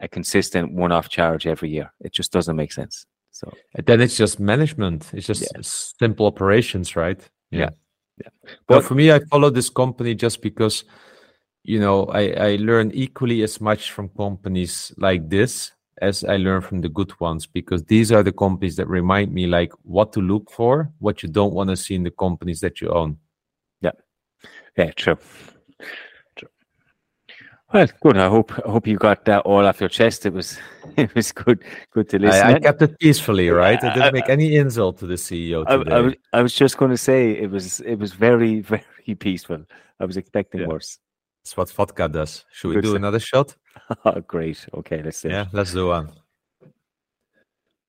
[0.00, 1.92] a consistent one-off charge every year?
[2.00, 3.06] It just doesn't make sense.
[3.32, 3.52] So
[3.84, 5.10] then it's just management.
[5.12, 5.60] It's just yeah.
[5.62, 7.20] simple operations, right?
[7.50, 7.58] Yeah.
[7.58, 7.70] yeah.
[8.20, 8.54] Yeah.
[8.66, 10.84] But for me, I follow this company just because,
[11.62, 16.62] you know, I, I learn equally as much from companies like this as I learn
[16.62, 20.20] from the good ones because these are the companies that remind me like what to
[20.20, 23.18] look for, what you don't want to see in the companies that you own.
[23.82, 23.92] Yeah,
[24.76, 25.18] yeah, true.
[27.72, 28.16] Well, good.
[28.16, 30.26] I hope I hope you got that all off your chest.
[30.26, 30.58] It was
[30.96, 32.46] it was good good to listen.
[32.46, 33.82] I, I kept it peacefully, right?
[33.82, 35.64] I didn't make any insult to the CEO.
[35.66, 39.14] I, I, was, I was just going to say it was it was very very
[39.18, 39.64] peaceful.
[40.00, 40.66] I was expecting yeah.
[40.66, 40.98] worse.
[41.44, 42.44] That's what vodka does.
[42.52, 43.54] Should we do another shot?
[44.04, 44.66] oh, great.
[44.74, 46.10] Okay, let's do Yeah, let's do one.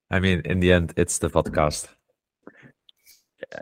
[0.09, 1.87] I mean, in the end, it's the podcast.
[3.51, 3.59] Yeah.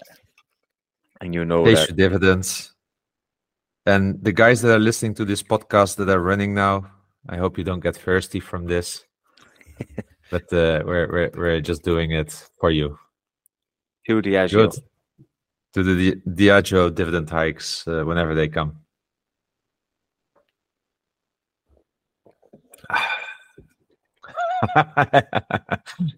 [1.22, 1.96] And you know Pay that...
[1.96, 2.74] dividends.
[3.86, 6.92] And the guys that are listening to this podcast that are running now,
[7.28, 9.04] I hope you don't get thirsty from this.
[10.32, 12.98] but uh, we're, we're we're just doing it for you.
[14.08, 14.72] To Diageo.
[14.72, 14.84] Good.
[15.74, 18.78] To the Diageo dividend hikes uh, whenever they come.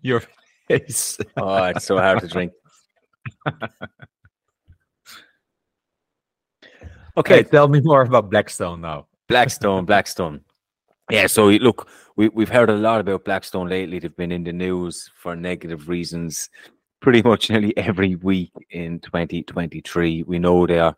[0.02, 0.24] Your
[0.68, 1.18] face.
[1.38, 2.54] oh, it's so hard to drink.
[7.18, 9.08] okay, tell me more about Blackstone now.
[9.28, 10.42] Blackstone, Blackstone.
[11.10, 14.00] Yeah, so look, we, we've heard a lot about Blackstone lately.
[14.00, 16.50] They've been in the news for negative reasons
[17.02, 20.24] pretty much nearly every week in 2023.
[20.24, 20.96] We know their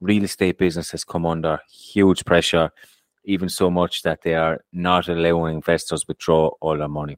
[0.00, 2.70] real estate business has come under huge pressure
[3.24, 7.16] even so much that they are not allowing investors withdraw all their money.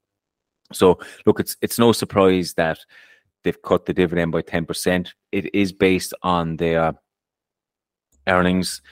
[0.72, 2.78] So look, it's it's no surprise that
[3.42, 5.10] they've cut the dividend by 10%.
[5.32, 6.94] It is based on their
[8.26, 8.82] earnings,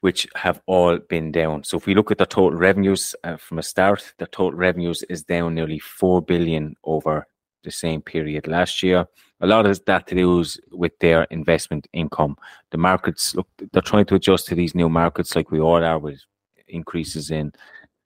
[0.00, 1.64] which have all been down.
[1.64, 5.02] So if we look at the total revenues uh, from a start, the total revenues
[5.08, 7.26] is down nearly 4 billion over
[7.64, 9.06] the same period last year.
[9.40, 12.36] A lot of that to do with their investment income.
[12.70, 15.98] The markets look they're trying to adjust to these new markets like we all are
[15.98, 16.20] with
[16.68, 17.52] increases in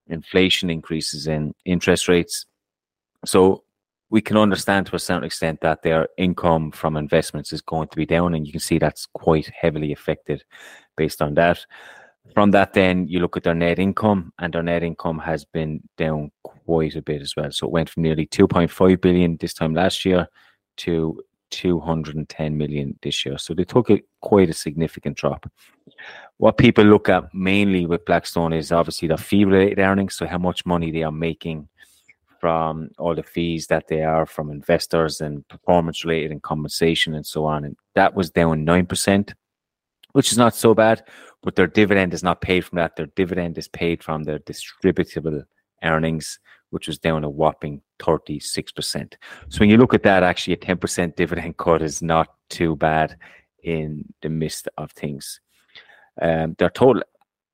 [0.08, 2.46] inflation, increases in interest rates.
[3.24, 3.64] So
[4.10, 7.96] we can understand to a certain extent that their income from investments is going to
[7.96, 10.44] be down, and you can see that's quite heavily affected
[10.96, 11.64] based on that.
[12.34, 15.80] From that, then you look at their net income, and their net income has been
[15.96, 17.50] down quite a bit as well.
[17.52, 20.28] So it went from nearly 2.5 billion this time last year
[20.78, 23.38] to 210 million this year.
[23.38, 25.50] So they took a, quite a significant drop.
[26.38, 30.16] What people look at mainly with Blackstone is obviously the fee related earnings.
[30.16, 31.68] So how much money they are making
[32.40, 37.26] from all the fees that they are from investors and performance related and compensation and
[37.26, 37.64] so on.
[37.64, 39.34] And that was down 9%,
[40.12, 41.04] which is not so bad
[41.42, 42.96] but their dividend is not paid from that.
[42.96, 45.44] Their dividend is paid from their distributable
[45.82, 46.38] earnings,
[46.70, 49.14] which was down a whopping 36%.
[49.48, 53.16] So when you look at that, actually a 10% dividend cut is not too bad
[53.62, 55.40] in the midst of things.
[56.20, 57.02] Um, their total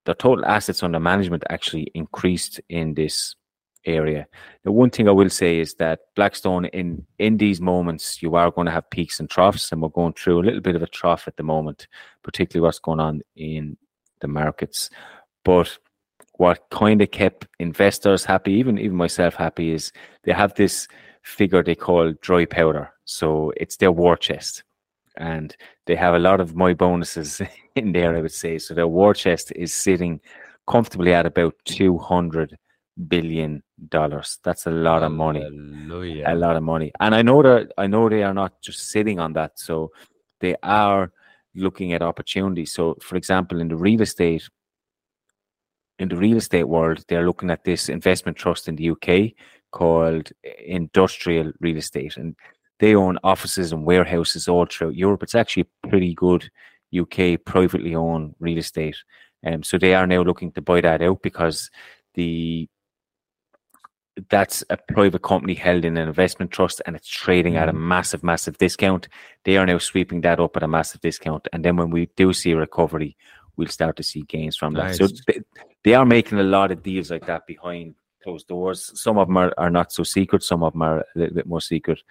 [0.06, 3.34] their total assets under management actually increased in this
[3.86, 4.26] area.
[4.64, 8.50] The one thing I will say is that Blackstone, in in these moments, you are
[8.50, 10.86] going to have peaks and troughs, and we're going through a little bit of a
[10.86, 11.88] trough at the moment,
[12.22, 13.76] particularly what's going on in
[14.20, 14.90] the markets.
[15.44, 15.78] But
[16.34, 19.92] what kind of kept investors happy, even even myself happy, is
[20.24, 20.88] they have this
[21.22, 22.92] figure they call dry powder.
[23.04, 24.62] So it's their war chest.
[25.18, 27.40] And they have a lot of my bonuses
[27.74, 28.58] in there, I would say.
[28.58, 30.20] So their war chest is sitting
[30.66, 32.56] comfortably at about 200
[33.08, 34.38] billion dollars.
[34.42, 35.42] That's a lot of money.
[35.42, 36.24] Hallelujah.
[36.26, 36.92] A lot of money.
[37.00, 39.58] And I know that I know they are not just sitting on that.
[39.58, 39.92] So
[40.40, 41.12] they are
[41.54, 42.72] looking at opportunities.
[42.72, 44.48] So for example, in the real estate,
[45.98, 49.32] in the real estate world, they're looking at this investment trust in the UK
[49.72, 50.30] called
[50.64, 52.16] Industrial Real Estate.
[52.16, 52.36] And
[52.78, 55.22] they own offices and warehouses all throughout Europe.
[55.22, 56.50] It's actually pretty good
[56.96, 58.96] UK privately owned real estate.
[59.46, 61.70] Um, so they are now looking to buy that out because
[62.14, 62.68] the
[64.30, 67.88] that's a private company held in an investment trust and it's trading at a mm-hmm.
[67.88, 69.08] massive, massive discount.
[69.44, 71.48] They are now sweeping that up at a massive discount.
[71.52, 73.16] And then when we do see a recovery,
[73.56, 74.98] we'll start to see gains from nice.
[74.98, 75.08] that.
[75.08, 75.40] So they,
[75.84, 78.90] they, are making a lot of deals like that behind closed doors.
[79.00, 81.46] Some of them are, are not so secret, some of them are a little bit
[81.46, 82.02] more secret,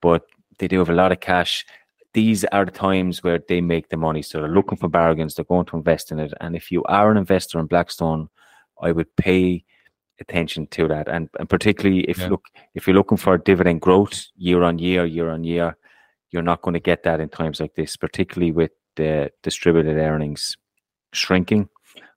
[0.00, 0.24] but
[0.58, 1.66] they do have a lot of cash.
[2.14, 4.22] These are the times where they make the money.
[4.22, 6.32] So they're looking for bargains, they're going to invest in it.
[6.40, 8.30] And if you are an investor in Blackstone,
[8.80, 9.64] I would pay
[10.20, 12.28] attention to that, and and particularly if yeah.
[12.28, 15.76] look if you're looking for dividend growth year on year, year on year,
[16.30, 20.56] you're not going to get that in times like this, particularly with the distributed earnings
[21.12, 21.68] shrinking.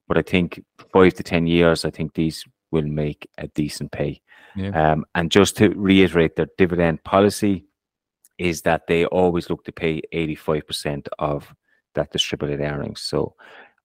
[0.08, 4.22] But I think five to ten years, I think these will make a decent pay.
[4.56, 4.92] Yeah.
[4.92, 7.66] Um, and just to reiterate, their dividend policy
[8.38, 11.54] is that they always look to pay 85% of
[11.96, 13.02] that distributed earnings.
[13.02, 13.36] So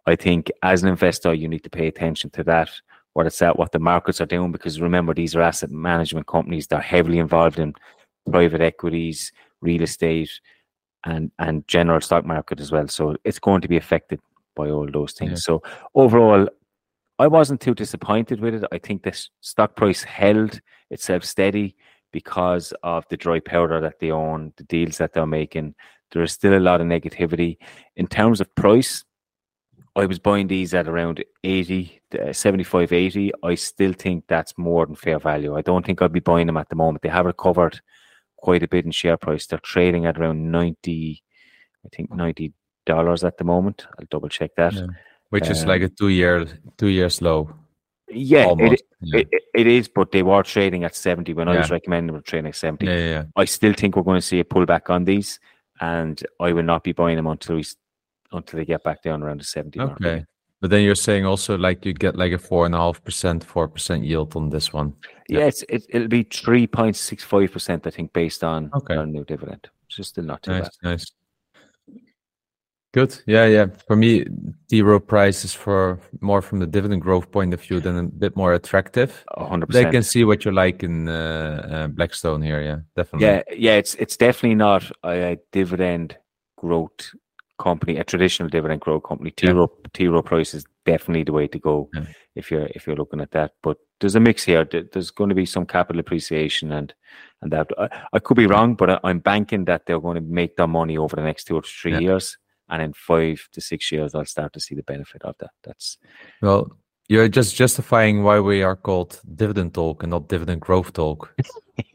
[0.07, 2.71] I think as an investor, you need to pay attention to that
[3.15, 4.53] what it's at, what the markets are doing.
[4.53, 6.67] Because remember, these are asset management companies.
[6.67, 7.75] They're heavily involved in
[8.31, 10.31] private equities, real estate,
[11.05, 12.89] and and general stock market as well.
[12.89, 14.21] So it's going to be affected
[14.55, 15.31] by all those things.
[15.31, 15.37] Yeah.
[15.37, 15.63] So
[15.95, 16.49] overall,
[17.19, 18.65] I wasn't too disappointed with it.
[18.73, 21.77] I think this stock price held itself steady
[22.13, 25.75] because of the dry powder that they own, the deals that they're making.
[26.13, 27.59] There is still a lot of negativity
[27.97, 29.05] in terms of price.
[29.97, 33.33] I was buying these at around 80, uh, 75, 80.
[33.43, 35.57] I still think that's more than fair value.
[35.57, 37.03] I don't think I'd be buying them at the moment.
[37.03, 37.81] They have recovered
[38.37, 39.47] quite a bit in share price.
[39.47, 41.23] They're trading at around 90,
[41.85, 42.53] I think 90
[42.87, 43.87] dollars at the moment.
[43.99, 44.73] I'll double check that.
[44.73, 44.87] Yeah.
[45.31, 47.51] Which um, is like a two year two years low.
[48.09, 49.21] Yeah, it, yeah.
[49.21, 51.55] It, it is, but they were trading at 70 when yeah.
[51.55, 52.87] I was recommending them trading at 70.
[52.87, 55.41] Yeah, yeah, I still think we're going to see a pullback on these,
[55.81, 57.65] and I will not be buying them until we
[58.35, 60.05] until they get back down around the 70 okay.
[60.05, 60.25] Mark.
[60.61, 63.45] But then you're saying also like you get like a four and a half percent,
[63.45, 64.95] four percent yield on this one.
[65.29, 68.97] Yeah, yeah it, it'll be three point six five percent, I think, based on okay.
[68.97, 69.69] our new dividend.
[69.87, 70.91] It's just still not too nice, bad.
[70.91, 71.13] Nice.
[72.95, 73.21] Good.
[73.27, 73.67] Yeah, yeah.
[73.87, 74.25] For me,
[74.73, 78.35] Rowe price is for more from the dividend growth point of view than a bit
[78.35, 79.25] more attractive.
[79.37, 79.67] 100%.
[79.69, 82.63] They can see what you like in uh, uh, Blackstone here.
[82.63, 83.27] Yeah, definitely.
[83.27, 83.77] Yeah, yeah.
[83.77, 86.17] It's it's definitely not a dividend
[86.57, 87.13] growth
[87.59, 89.89] company, a traditional dividend growth company, T Rowe yeah.
[89.93, 92.07] T Rowe price is definitely the way to go yeah.
[92.35, 93.53] if you're if you're looking at that.
[93.63, 94.65] But there's a mix here.
[94.65, 96.95] There's going to be some capital appreciation and
[97.43, 100.21] and that I, I could be wrong, but I, am banking that they're going to
[100.21, 102.01] make their money over the next two or three yeah.
[102.01, 102.37] years,
[102.69, 105.51] and in five to six years, I'll start to see the benefit of that.
[105.63, 105.99] That's
[106.43, 106.71] well.
[107.09, 111.35] You're just justifying why we are called dividend talk and not dividend growth talk.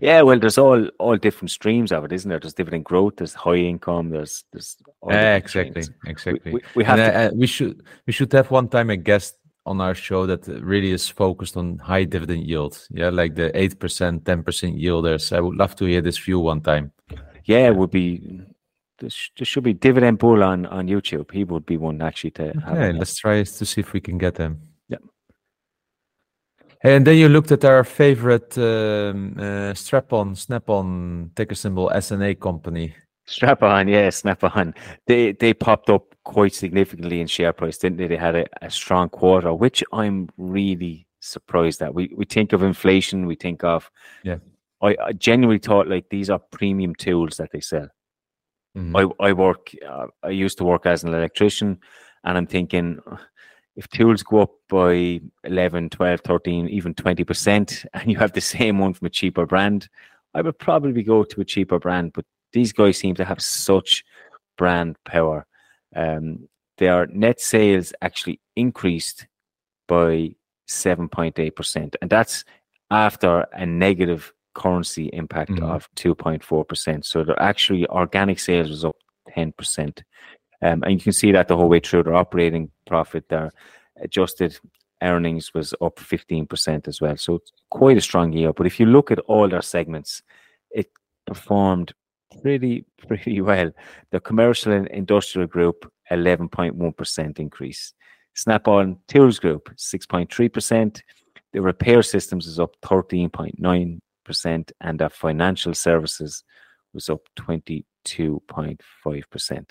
[0.00, 2.40] yeah, well, there's all all different streams of it, isn't there?
[2.40, 4.76] There's dividend growth, there's high income, there's there's
[5.08, 6.00] yeah, exactly, streams.
[6.06, 6.52] exactly.
[6.52, 7.18] We, we, we have and, to...
[7.18, 10.92] uh, we should we should have one time a guest on our show that really
[10.92, 12.86] is focused on high dividend yield.
[12.90, 15.36] Yeah, like the eight percent, ten percent yielders.
[15.36, 16.92] I would love to hear this view one time.
[17.44, 18.40] Yeah, it would be.
[18.98, 21.30] There should be dividend bull on on YouTube.
[21.30, 22.50] He would be one actually to.
[22.70, 24.60] Okay, let's try to see if we can get him.
[24.88, 24.98] Yeah.
[26.82, 32.94] And then you looked at our favorite um, uh, strap-on, snap-on ticker symbol SNA company.
[33.26, 34.74] Strap-on, yeah, snap-on.
[35.06, 38.06] They they popped up quite significantly in share price, didn't they?
[38.06, 42.62] They had a, a strong quarter, which I'm really surprised that We we think of
[42.62, 43.90] inflation, we think of
[44.22, 44.38] yeah.
[44.82, 47.88] I, I genuinely thought like these are premium tools that they sell.
[48.76, 48.96] Mm-hmm.
[48.96, 49.70] I I work.
[49.86, 51.78] Uh, I used to work as an electrician,
[52.24, 52.98] and I'm thinking
[53.76, 58.78] if tools go up by 11, 12, 13, even 20%, and you have the same
[58.78, 59.88] one from a cheaper brand,
[60.34, 62.12] I would probably go to a cheaper brand.
[62.14, 64.04] But these guys seem to have such
[64.56, 65.46] brand power.
[65.94, 69.26] Um, their net sales actually increased
[69.88, 70.34] by
[70.68, 71.96] 7.8%.
[72.00, 72.44] And that's
[72.90, 75.64] after a negative currency impact mm-hmm.
[75.64, 77.04] of 2.4%.
[77.04, 78.96] So their actually organic sales was up
[79.36, 80.02] 10%.
[80.62, 83.52] Um, and you can see that the whole way through their operating profit, their
[84.00, 84.58] adjusted
[85.02, 87.16] earnings was up 15% as well.
[87.18, 88.52] So it's quite a strong year.
[88.52, 90.22] But if you look at all their segments,
[90.70, 90.90] it
[91.26, 91.92] performed
[92.40, 93.70] pretty, pretty well.
[94.10, 97.92] The commercial and industrial group, 11.1% increase.
[98.34, 101.00] Snap on Tools Group, 6.3%.
[101.52, 103.98] The repair systems is up 13.9%,
[104.80, 106.42] and the financial services
[106.92, 109.70] was up 22.5%.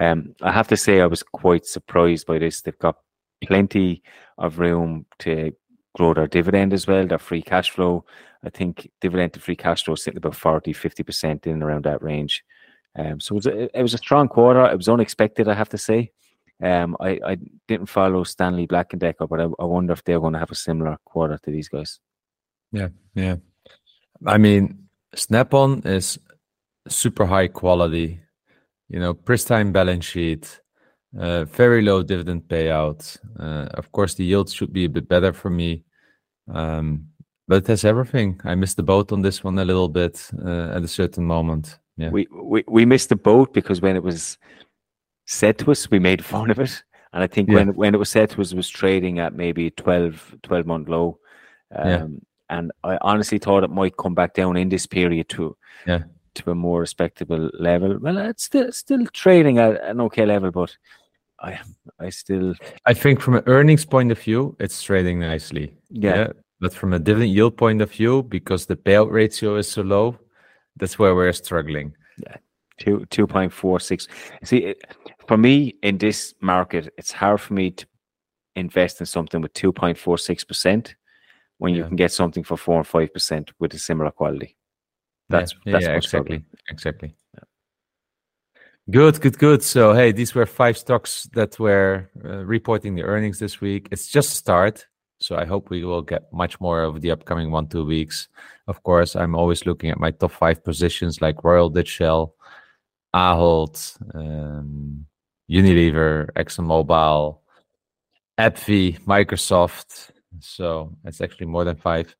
[0.00, 2.60] Um, I have to say, I was quite surprised by this.
[2.60, 2.98] They've got
[3.44, 4.02] plenty
[4.36, 5.52] of room to
[5.94, 8.04] grow their dividend as well, their free cash flow.
[8.44, 12.02] I think dividend to free cash flow is sitting about 40, 50% in around that
[12.02, 12.44] range.
[12.96, 14.64] Um, so it was, a, it was a strong quarter.
[14.66, 16.12] It was unexpected, I have to say.
[16.62, 20.20] Um, I, I didn't follow Stanley Black and Decker, but I, I wonder if they're
[20.20, 22.00] going to have a similar quarter to these guys.
[22.72, 23.36] Yeah, yeah.
[24.26, 26.18] I mean, Snap on is
[26.88, 28.20] super high quality
[28.88, 30.60] you know, pristine balance sheet,
[31.18, 33.18] uh, very low dividend payout.
[33.38, 35.84] Uh, of course, the yield should be a bit better for me,
[36.52, 37.06] um,
[37.46, 38.40] but it has everything.
[38.44, 41.78] I missed the boat on this one a little bit uh, at a certain moment.
[41.96, 44.38] Yeah, we, we we missed the boat because when it was
[45.26, 47.56] said to us, we made fun of it, and I think yeah.
[47.56, 50.88] when when it was said to us, it was trading at maybe 12, 12 month
[50.88, 51.18] low.
[51.74, 52.06] Um, yeah.
[52.50, 55.56] And I honestly thought it might come back down in this period too.
[55.86, 56.02] Yeah
[56.38, 57.98] to a more respectable level.
[58.00, 60.76] Well, it's still still trading at an okay level, but
[61.40, 61.60] I
[61.98, 62.54] I still
[62.86, 65.74] I think from an earnings point of view, it's trading nicely.
[65.90, 66.16] Yeah.
[66.16, 66.32] yeah.
[66.60, 70.18] But from a dividend yield point of view, because the payout ratio is so low,
[70.76, 71.94] that's where we're struggling.
[72.24, 72.36] Yeah.
[72.78, 74.08] Two two point four six.
[74.44, 74.82] See, it,
[75.26, 77.86] for me in this market, it's hard for me to
[78.56, 80.94] invest in something with 2.46%
[81.58, 84.56] when you can get something for 4 and 5% with a similar quality.
[85.28, 87.14] That's yeah, that's yeah, exactly, exactly.
[88.90, 89.62] Good, good, good.
[89.62, 93.88] So, hey, these were five stocks that were uh, reporting the earnings this week.
[93.90, 94.86] It's just a start.
[95.20, 98.28] So, I hope we will get much more of the upcoming one, two weeks.
[98.66, 102.34] Of course, I'm always looking at my top five positions like Royal Dutch Shell,
[103.14, 103.76] Ahold,
[104.14, 105.04] um,
[105.50, 107.38] Unilever, ExxonMobil,
[108.38, 110.12] AbbVie, Microsoft.
[110.40, 112.14] So, it's actually more than five.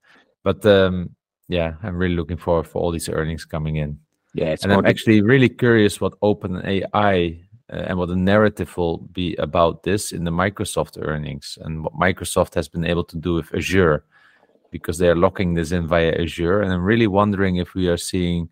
[0.45, 1.17] But um,
[1.49, 3.99] yeah, I'm really looking forward for all these earnings coming in
[4.35, 7.43] Yeah, it's and I'm actually really curious what OpenAI
[7.73, 11.95] uh, and what the narrative will be about this in the Microsoft earnings and what
[11.95, 14.05] Microsoft has been able to do with Azure
[14.71, 16.61] because they are locking this in via Azure.
[16.61, 18.51] And I'm really wondering if we are seeing,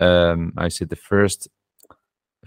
[0.00, 1.48] um, I said, the first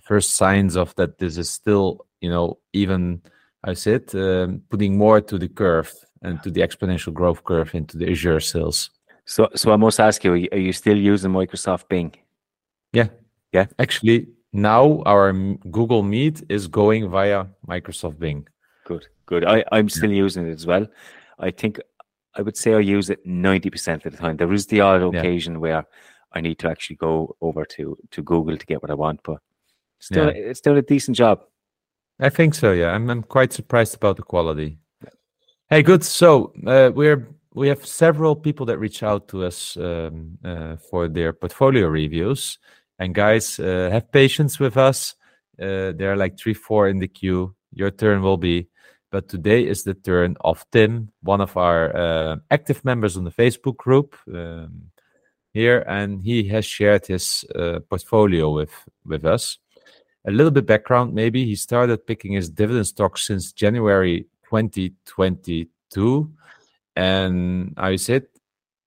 [0.04, 3.22] first signs of that this is still, you know, even
[3.64, 5.92] I said, um, putting more to the curve
[6.26, 8.90] and to the exponential growth curve into the Azure sales.
[9.26, 12.14] so so I must ask you, are you, still using Microsoft Bing?
[12.94, 13.10] Yeah,
[13.52, 13.66] yeah.
[13.80, 15.34] Actually, now our
[15.78, 18.48] Google Meet is going via Microsoft Bing.
[18.86, 19.44] Good, good.
[19.46, 20.86] I, I'm still using it as well.
[21.40, 21.80] I think
[22.38, 24.38] I would say I use it 90% of the time.
[24.38, 25.20] There is the odd Yeah.
[25.20, 25.86] occasion where
[26.38, 29.40] I need to actually go over to, to Google to get what I want, but
[30.00, 30.50] still, Yeah.
[30.50, 31.38] it's still a decent job.
[32.20, 32.72] I think so.
[32.72, 34.78] Yeah, I'm, I'm quite surprised about the quality.
[35.68, 36.04] Hey, good.
[36.04, 41.08] So uh, we're we have several people that reach out to us um, uh, for
[41.08, 42.60] their portfolio reviews.
[43.00, 45.16] And guys, uh, have patience with us.
[45.60, 47.56] Uh, there are like three, four in the queue.
[47.74, 48.68] Your turn will be.
[49.10, 53.32] But today is the turn of Tim, one of our uh, active members on the
[53.32, 54.92] Facebook group um,
[55.52, 59.58] here, and he has shared his uh, portfolio with with us
[60.28, 64.26] a little bit background maybe he started picking his dividend stocks since january
[64.58, 66.32] 2022
[66.96, 68.26] and i said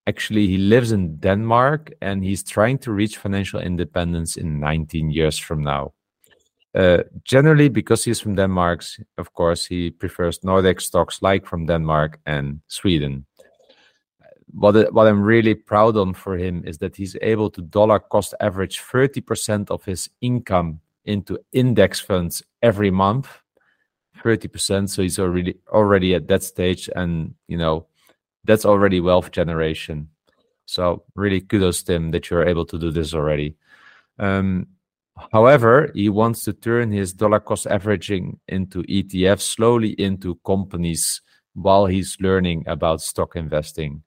[0.08, 5.38] actually he lives in denmark and he's trying to reach financial independence in 19 years
[5.38, 5.92] from now.
[6.74, 8.82] Uh, generally because he's from denmark
[9.16, 13.26] of course he prefers nordic stocks like from denmark and sweden.
[14.50, 18.34] What what I'm really proud on for him is that he's able to dollar cost
[18.40, 23.28] average 30% of his income into index funds every month
[24.24, 27.86] 30% so he's already already at that stage and you know
[28.44, 30.08] that's already wealth generation.
[30.66, 33.56] So really kudos tim that you're able to do this already.
[34.18, 34.66] Um,
[35.32, 41.20] however he wants to turn his dollar cost averaging into etfs slowly into companies
[41.54, 44.02] while he's learning about stock investing.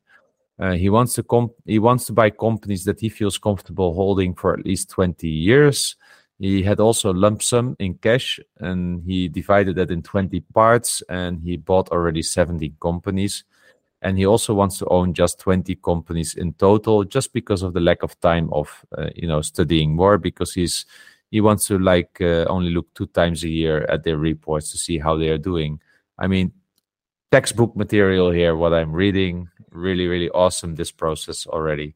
[0.59, 4.33] Uh, he wants to comp- he wants to buy companies that he feels comfortable holding
[4.35, 5.95] for at least 20 years
[6.41, 11.39] he had also lump sum in cash and he divided that in 20 parts and
[11.39, 13.43] he bought already 70 companies.
[14.01, 17.79] And he also wants to own just 20 companies in total just because of the
[17.79, 20.87] lack of time of, uh, you know, studying more because he's,
[21.29, 24.79] he wants to like uh, only look two times a year at their reports to
[24.79, 25.79] see how they are doing.
[26.17, 26.53] I mean,
[27.31, 31.93] textbook material here, what I'm reading, really, really awesome, this process already.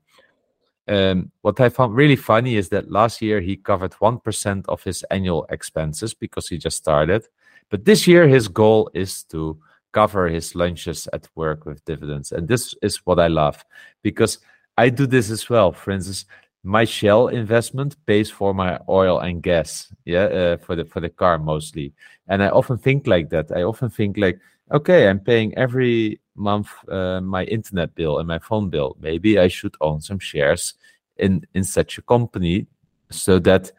[0.87, 5.03] Um, what I found really funny is that last year he covered 1% of his
[5.09, 7.25] annual expenses because he just started.
[7.69, 9.59] But this year his goal is to
[9.91, 12.31] cover his lunches at work with dividends.
[12.31, 13.63] And this is what I love
[14.03, 14.39] because
[14.77, 15.71] I do this as well.
[15.71, 16.25] For instance,
[16.63, 21.09] my Shell investment pays for my oil and gas, yeah, uh, for the for the
[21.09, 21.93] car mostly.
[22.27, 23.51] And I often think like that.
[23.55, 24.39] I often think like,
[24.71, 28.95] okay, I'm paying every month uh, my internet bill and my phone bill.
[28.99, 30.73] Maybe I should own some shares
[31.17, 32.67] in in such a company
[33.09, 33.71] so that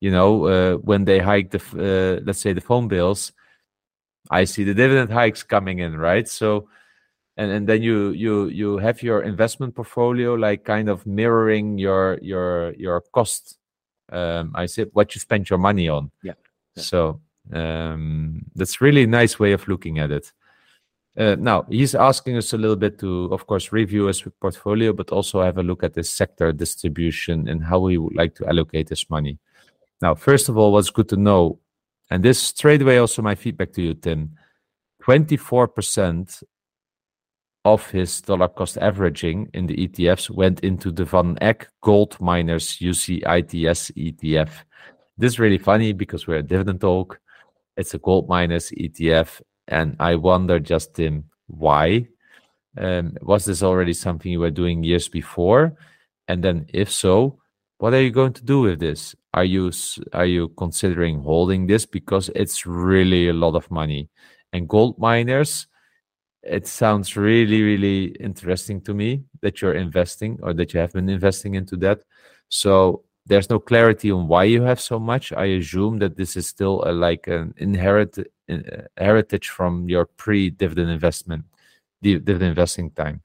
[0.00, 3.32] you know uh, when they hike the uh, let's say the phone bills,
[4.30, 6.28] I see the dividend hikes coming in, right?
[6.28, 6.68] So.
[7.36, 12.18] And, and then you you you have your investment portfolio like kind of mirroring your
[12.20, 13.56] your your cost
[14.12, 16.34] um i said what you spend your money on Yeah.
[16.76, 16.82] Yeah.
[16.82, 17.20] so
[17.54, 20.32] um that's really nice way of looking at it
[21.18, 25.10] uh, now he's asking us a little bit to, of course, review his portfolio, but
[25.10, 28.88] also have a look at the sector distribution and how he would like to allocate
[28.88, 29.38] his money.
[30.00, 31.58] Now, first of all, what's good to know,
[32.10, 34.36] and this straight away also my feedback to you, Tim.
[35.02, 36.42] Twenty-four percent
[37.64, 42.78] of his dollar cost averaging in the ETFs went into the Van Eck Gold Miners
[42.78, 44.50] UCITS ETF.
[45.18, 47.20] This is really funny because we're a dividend talk.
[47.76, 49.40] It's a gold miners ETF,
[49.70, 52.08] and I wonder, Justin, why?
[52.76, 55.76] Um, was this already something you were doing years before?
[56.28, 57.38] And then, if so,
[57.78, 59.16] what are you going to do with this?
[59.34, 59.72] Are you
[60.12, 64.10] are you considering holding this because it's really a lot of money?
[64.52, 65.66] and gold miners,
[66.42, 71.08] it sounds really, really interesting to me that you're investing or that you have been
[71.08, 72.00] investing into that.
[72.48, 75.32] So there's no clarity on why you have so much.
[75.32, 78.30] I assume that this is still a, like an inherited uh,
[78.96, 81.44] heritage from your pre-dividend investment,
[82.02, 83.22] dividend investing time.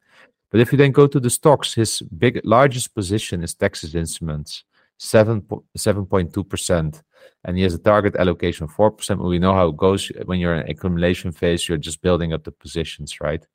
[0.52, 4.64] But if you then go to the stocks, his big largest position is Texas Instruments,
[4.98, 5.46] seven
[5.76, 7.04] seven point two percent,
[7.44, 9.22] and he has a target allocation of four percent.
[9.22, 12.52] We know how it goes when you're in accumulation phase; you're just building up the
[12.52, 13.46] positions, right?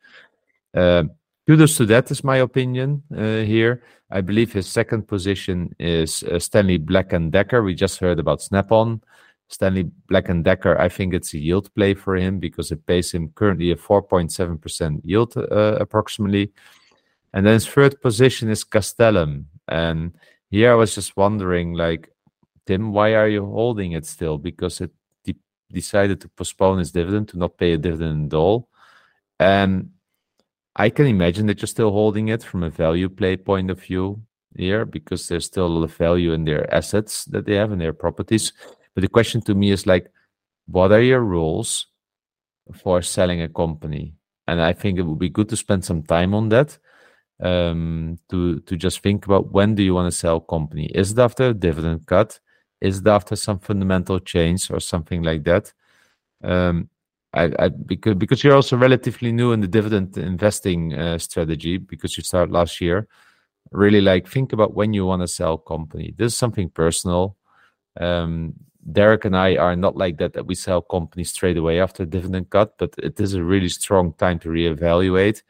[0.74, 1.04] Uh,
[1.46, 3.82] kudos to that, is my opinion uh, here.
[4.10, 7.62] I believe his second position is uh, Stanley Black and Decker.
[7.62, 9.00] We just heard about Snap-on.
[9.50, 13.12] Stanley Black and Decker, I think it's a yield play for him because it pays
[13.12, 16.52] him currently a 4.7% yield uh, approximately.
[17.32, 19.48] And then his third position is Castellum.
[19.68, 20.14] And
[20.50, 22.10] here I was just wondering, like,
[22.66, 24.38] Tim, why are you holding it still?
[24.38, 24.92] Because it
[25.24, 25.36] de-
[25.72, 28.68] decided to postpone its dividend, to not pay a dividend at all.
[29.38, 29.90] And
[30.76, 34.22] I can imagine that you're still holding it from a value play point of view
[34.56, 37.78] here because there's still a lot of value in their assets that they have in
[37.78, 38.52] their properties.
[38.94, 40.10] But the question to me is like,
[40.66, 41.86] what are your rules
[42.74, 44.14] for selling a company?
[44.46, 46.78] And I think it would be good to spend some time on that
[47.42, 50.86] um, to to just think about when do you want to sell a company?
[50.94, 52.38] Is it after a dividend cut?
[52.80, 55.72] Is it after some fundamental change or something like that?
[56.42, 56.88] Um,
[57.32, 62.16] I, I, because because you're also relatively new in the dividend investing uh, strategy because
[62.16, 63.06] you started last year.
[63.72, 66.12] Really, like think about when you want to sell company.
[66.16, 67.36] This is something personal.
[68.00, 68.54] Um,
[68.92, 72.50] Derek and I are not like that that we sell companies straight away after dividend
[72.50, 75.42] cut, but it is a really strong time to reevaluate.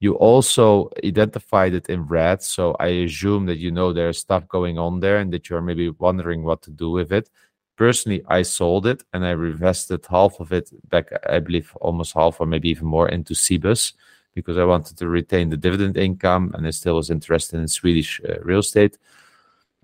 [0.00, 4.78] You also identified it in red, so I assume that you know there's stuff going
[4.78, 7.28] on there and that you're maybe wondering what to do with it.
[7.76, 12.40] Personally, I sold it and I reinvested half of it back, I believe almost half
[12.40, 13.92] or maybe even more into Cibus
[14.34, 18.20] because I wanted to retain the dividend income and I still was interested in Swedish
[18.28, 18.98] uh, real estate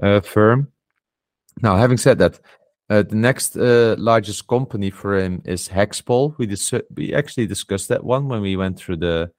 [0.03, 0.73] uh, firm.
[1.63, 2.41] Now, having said that,
[2.91, 6.37] uh, the next uh, largest company for him is Hexpol.
[6.39, 9.31] We dis- we actually discussed that one when we went through the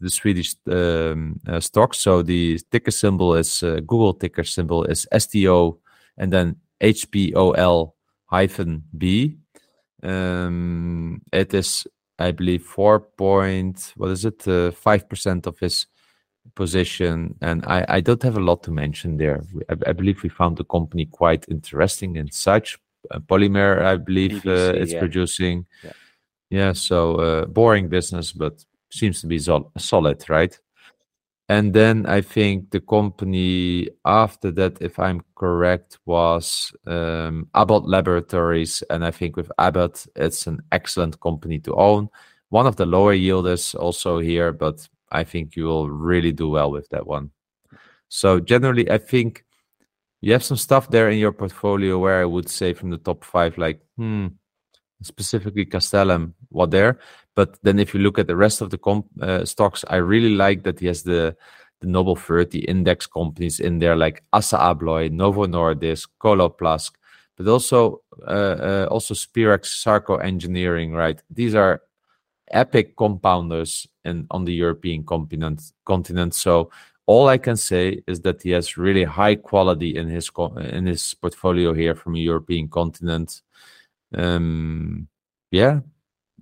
[0.00, 1.98] the Swedish um, uh, stocks.
[2.00, 5.78] So the ticker symbol is uh, Google ticker symbol is STO,
[6.18, 7.92] and then HPOL
[8.26, 9.38] hyphen B.
[10.02, 11.86] Um, it is,
[12.18, 15.86] I believe, four point what is it, uh, five percent of his
[16.54, 19.42] position, and I, I don't have a lot to mention there.
[19.68, 22.78] I, I believe we found the company quite interesting and such.
[23.10, 24.98] Uh, polymer, I believe, PVC, uh, it's yeah.
[24.98, 25.66] producing.
[25.82, 25.92] Yeah.
[26.50, 30.58] yeah so uh, boring business, but seems to be sol- solid, right?
[31.48, 38.82] And then I think the company after that, if I'm correct, was um, Abbott Laboratories.
[38.88, 42.08] And I think with Abbott, it's an excellent company to own.
[42.48, 46.70] One of the lower yielders also here, but I think you will really do well
[46.70, 47.30] with that one.
[48.08, 49.44] So generally, I think
[50.20, 53.24] you have some stuff there in your portfolio where I would say from the top
[53.24, 54.28] five, like, hmm,
[55.02, 56.98] specifically Castellum, what there.
[57.34, 60.34] But then if you look at the rest of the comp, uh, stocks, I really
[60.34, 61.36] like that he has the
[61.80, 66.92] the Noble 30 index companies in there, like Assa Abloy, Novo Nordisk, Coloplast,
[67.36, 71.20] but also uh, uh, also Spirax Sarco Engineering, right?
[71.30, 71.82] These are
[72.54, 75.60] epic compounders in on the European continent.
[75.84, 76.34] Continent.
[76.34, 76.70] So
[77.06, 81.14] all I can say is that he has really high quality in his in his
[81.14, 83.42] portfolio here from a European continent.
[84.14, 85.08] Um,
[85.50, 85.80] yeah,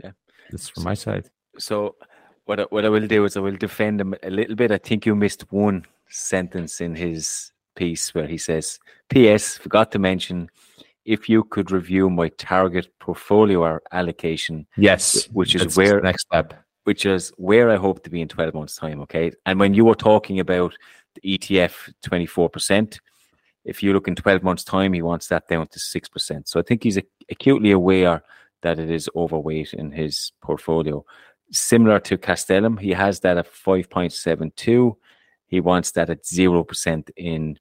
[0.02, 0.12] yeah,
[0.50, 1.30] that's from my side.
[1.58, 1.96] So
[2.44, 4.70] what I, what I will do is I will defend him a little bit.
[4.70, 9.56] I think you missed one sentence in his piece where he says, "P.S.
[9.58, 10.48] Forgot to mention."
[11.04, 14.66] If you could review my target portfolio allocation.
[14.76, 16.54] Yes, which is where next step.
[16.84, 19.00] Which is where I hope to be in 12 months' time.
[19.02, 19.30] Okay.
[19.46, 20.74] And when you were talking about
[21.14, 22.98] the ETF 24%,
[23.64, 26.48] if you look in 12 months' time, he wants that down to 6%.
[26.48, 26.98] So I think he's
[27.30, 28.22] acutely aware
[28.62, 31.04] that it is overweight in his portfolio.
[31.52, 34.96] Similar to Castellum, he has that at 5.72.
[35.46, 37.58] He wants that at 0% in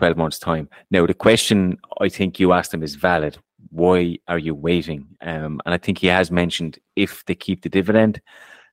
[0.00, 0.66] 12 months' time.
[0.90, 3.36] Now, the question I think you asked him is valid.
[3.68, 5.06] Why are you waiting?
[5.20, 8.22] Um, and I think he has mentioned if they keep the dividend.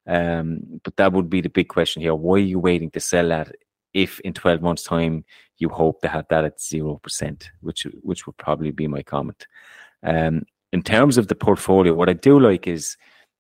[0.08, 2.16] Um, but that would be the big question here.
[2.16, 3.52] Why are you waiting to sell that
[3.94, 5.26] if in 12 months' time
[5.58, 9.48] you hope to have that at 0%, which, which would probably be my comment.
[10.04, 12.96] Um, in terms of the portfolio, what I do like is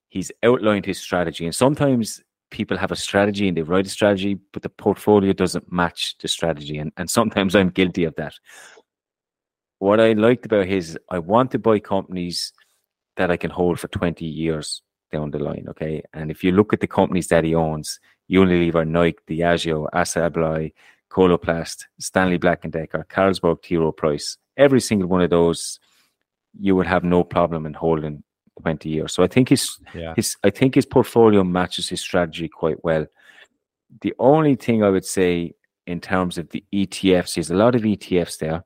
[0.09, 1.45] he's outlined his strategy.
[1.45, 5.71] And sometimes people have a strategy and they write a strategy, but the portfolio doesn't
[5.71, 6.77] match the strategy.
[6.77, 8.33] And, and sometimes I'm guilty of that.
[9.79, 12.53] What I liked about his, I want to buy companies
[13.17, 14.81] that I can hold for 20 years
[15.11, 15.65] down the line.
[15.69, 16.03] Okay.
[16.13, 20.73] And if you look at the companies that he owns, Unilever, Nike, Diageo, Assa Abloy,
[21.11, 23.77] Coloplast, Stanley Black and Decker, Carlsberg, T.
[23.77, 25.79] Rowe Price, every single one of those,
[26.59, 28.23] you would have no problem in holding
[28.61, 29.13] 20 years.
[29.13, 30.13] So I think his, yeah.
[30.15, 33.05] his, I think his portfolio matches his strategy quite well.
[34.01, 35.53] The only thing I would say
[35.85, 38.63] in terms of the ETFs, there's a lot of ETFs there,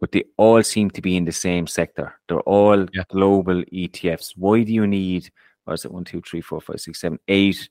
[0.00, 2.14] but they all seem to be in the same sector.
[2.28, 3.04] They're all yeah.
[3.08, 4.32] global ETFs.
[4.36, 5.30] Why do you need,
[5.64, 7.68] what is it, one, two, three, four, five, six, seven, eight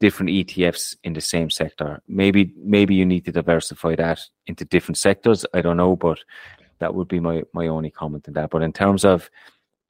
[0.00, 2.00] different ETFs in the same sector?
[2.08, 5.44] Maybe, maybe you need to diversify that into different sectors.
[5.52, 6.18] I don't know, but
[6.82, 8.50] that would be my my only comment on that.
[8.50, 9.30] But in terms of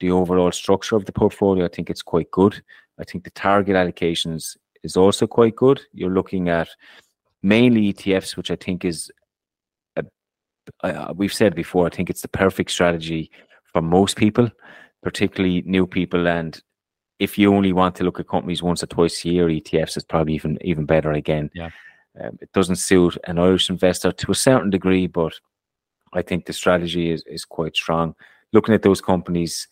[0.03, 2.61] the overall structure of the portfolio, I think it's quite good.
[2.99, 5.79] I think the target allocations is also quite good.
[5.93, 6.67] You're looking at
[7.41, 9.09] mainly ETFs, which I think is,
[9.95, 10.03] a,
[10.83, 13.31] uh, we've said before, I think it's the perfect strategy
[13.71, 14.49] for most people,
[15.01, 16.27] particularly new people.
[16.27, 16.61] And
[17.19, 20.03] if you only want to look at companies once or twice a year, ETFs is
[20.03, 21.49] probably even even better again.
[21.55, 21.69] Yeah.
[22.21, 25.33] Um, it doesn't suit an Irish investor to a certain degree, but
[26.11, 28.15] I think the strategy is, is quite strong.
[28.51, 29.67] Looking at those companies,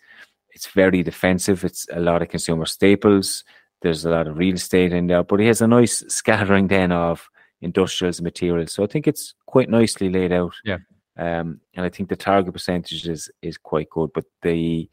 [0.54, 1.64] it's very defensive.
[1.64, 3.43] It's a lot of consumer staples.
[3.82, 6.91] There's a lot of real estate in there, but he has a nice scattering then
[6.91, 7.28] of
[7.62, 8.74] industrials and materials.
[8.74, 10.54] So I think it's quite nicely laid out.
[10.64, 10.78] Yeah.
[11.18, 14.12] Um, and I think the target percentage is is quite good.
[14.14, 14.89] But the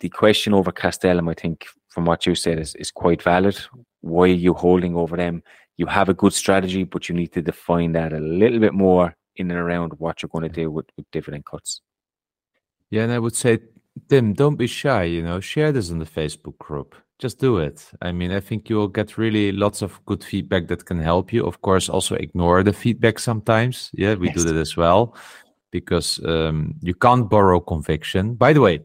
[0.00, 3.58] the question over Castellum, I think, from what you said, is, is quite valid.
[4.02, 5.42] Why are you holding over them?
[5.76, 9.16] You have a good strategy, but you need to define that a little bit more
[9.36, 11.80] in and around what you're going to do with, with dividend cuts.
[12.90, 13.58] Yeah, and I would say,
[14.08, 15.04] Tim, don't be shy.
[15.04, 17.90] You know, share this in the Facebook group just do it.
[18.02, 21.46] I mean, I think you'll get really lots of good feedback that can help you.
[21.46, 23.90] Of course, also ignore the feedback sometimes.
[23.94, 24.36] Yeah, we yes.
[24.36, 25.16] do that as well
[25.70, 28.34] because um, you can't borrow conviction.
[28.34, 28.84] By the way,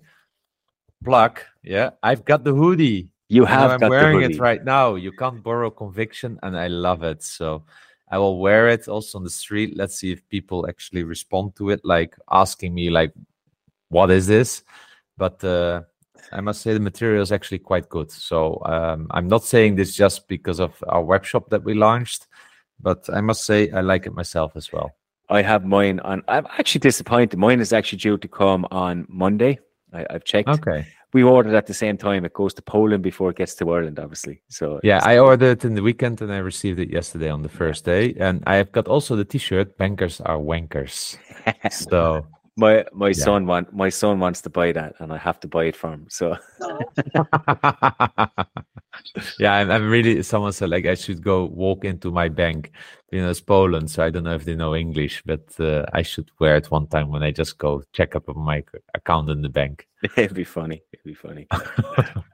[1.04, 1.42] plug.
[1.64, 3.12] Yeah, I've got the hoodie.
[3.28, 3.82] You have.
[3.82, 4.96] I'm wearing it right now.
[4.96, 7.24] You can't borrow conviction, and I love it.
[7.24, 7.64] So
[8.10, 9.76] I will wear it also on the street.
[9.76, 13.14] Let's see if people actually respond to it, like asking me, like,
[13.90, 14.64] "What is this?"
[15.22, 15.82] But uh,
[16.32, 18.10] I must say the material is actually quite good.
[18.10, 22.26] So um, I'm not saying this just because of our web shop that we launched,
[22.80, 24.90] but I must say I like it myself as well.
[25.30, 26.24] I have mine on.
[26.28, 27.38] I'm actually disappointed.
[27.38, 29.60] Mine is actually due to come on Monday.
[29.94, 30.50] I, have checked.
[30.50, 30.88] Okay.
[31.14, 32.26] We ordered at the same time.
[32.26, 34.42] It goes to Poland before it gets to Ireland, obviously.
[34.50, 37.50] So yeah, I ordered it in the weekend and I received it yesterday on the
[37.62, 38.16] first day.
[38.20, 39.78] And I have got also the T-shirt.
[39.78, 41.18] Bankers are wankers.
[41.72, 42.26] so
[42.62, 43.24] my my yeah.
[43.26, 45.92] son want my son wants to buy that and i have to buy it for
[45.92, 46.38] him so.
[49.40, 52.72] Yeah I'm, I'm, really someone said like i should go walk into my bank
[53.12, 56.02] you know it's poland so i don't know if they know english but uh, i
[56.02, 59.42] should wear it one time when i just go check up on my account in
[59.42, 59.88] the bank.
[60.18, 61.48] It'd be funny it'd be funny.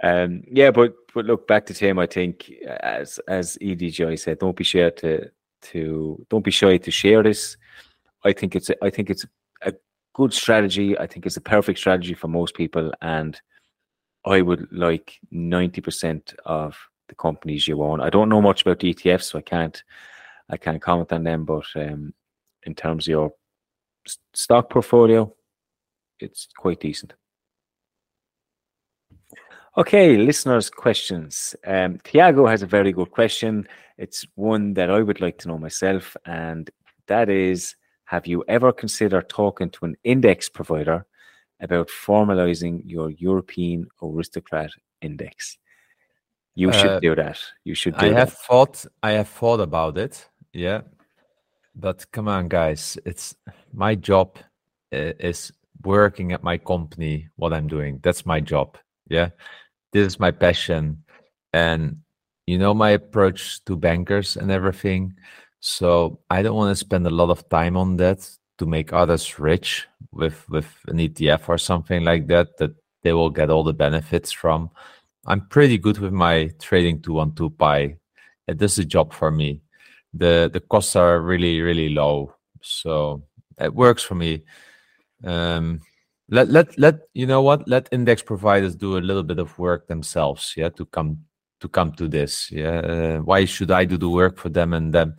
[0.03, 2.51] Um yeah but but look back to tim i think
[2.81, 5.29] as as edgi said don't be shy to
[5.61, 7.57] to don't be shy to share this.
[8.23, 9.25] I think it's i think it's
[10.17, 10.97] good strategy.
[10.97, 12.91] I think it's a perfect strategy for most people.
[13.01, 13.39] And
[14.25, 16.75] I would like 90% of
[17.07, 18.01] the companies you own.
[18.01, 19.81] I don't know much about the ETFs, so I can't
[20.49, 21.45] I can't comment on them.
[21.45, 22.13] But um,
[22.63, 23.33] in terms of your
[24.33, 25.31] stock portfolio,
[26.19, 27.13] it's quite decent.
[29.77, 31.55] Okay, listeners' questions.
[31.63, 33.67] Um, Tiago has a very good question.
[33.99, 36.71] It's one that I would like to know myself, and
[37.05, 37.75] that is
[38.07, 41.05] have you ever considered talking to an index provider
[41.59, 45.57] about formalizing your European aristocrat index?
[46.55, 47.37] You should uh, do that.
[47.65, 48.17] You should do I that.
[48.17, 50.25] have thought I have thought about it.
[50.53, 50.81] Yeah.
[51.75, 53.35] But come on guys, it's
[53.73, 54.37] my job
[54.93, 55.51] uh, is
[55.83, 57.99] working at my company what I'm doing.
[58.01, 58.77] That's my job.
[59.09, 59.29] Yeah.
[59.91, 61.03] This is my passion
[61.51, 61.97] and
[62.45, 65.13] you know my approach to bankers and everything
[65.59, 69.39] so I don't want to spend a lot of time on that to make others
[69.39, 72.71] rich with with an ETF or something like that that
[73.03, 74.69] they will get all the benefits from.
[75.25, 77.97] I'm pretty good with my trading two on two pi.
[78.47, 79.61] It does a job for me.
[80.13, 83.23] The the costs are really really low, so
[83.59, 84.43] it works for me.
[85.23, 85.81] Um,
[86.29, 89.87] let let let you know what let index providers do a little bit of work
[89.87, 91.17] themselves yeah to come
[91.61, 95.15] to come to this yeah why should i do the work for them and then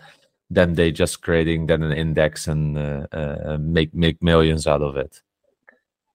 [0.50, 4.96] then they just creating then an index and uh, uh, make make millions out of
[4.96, 5.20] it.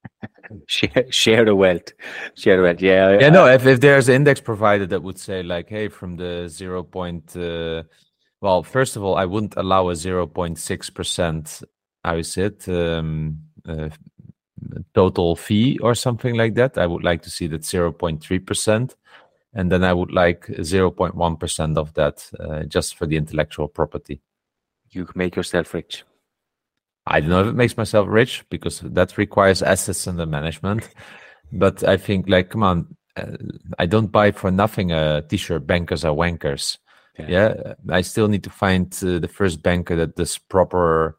[0.68, 1.94] share, share the wealth,
[2.36, 2.82] share the wealth.
[2.82, 3.30] Yeah, yeah.
[3.30, 6.84] no, if if there's an index provider that would say like, hey, from the zero
[6.84, 7.84] point, uh,
[8.42, 11.62] well, first of all, I wouldn't allow a zero point six percent.
[12.04, 12.68] How is it?
[12.68, 13.90] Um, uh,
[14.94, 16.78] total fee or something like that.
[16.78, 18.96] I would like to see that 0.3%.
[19.54, 24.22] And then I would like 0.1% of that uh, just for the intellectual property.
[24.90, 26.04] You make yourself rich.
[27.06, 30.90] I don't know if it makes myself rich because that requires assets under management.
[31.56, 33.38] But I think, like, come on, uh,
[33.78, 35.68] I don't buy for nothing a t-shirt.
[35.68, 36.80] Bankers are wankers.
[37.20, 41.16] Yeah, yeah I still need to find uh, the first banker that does proper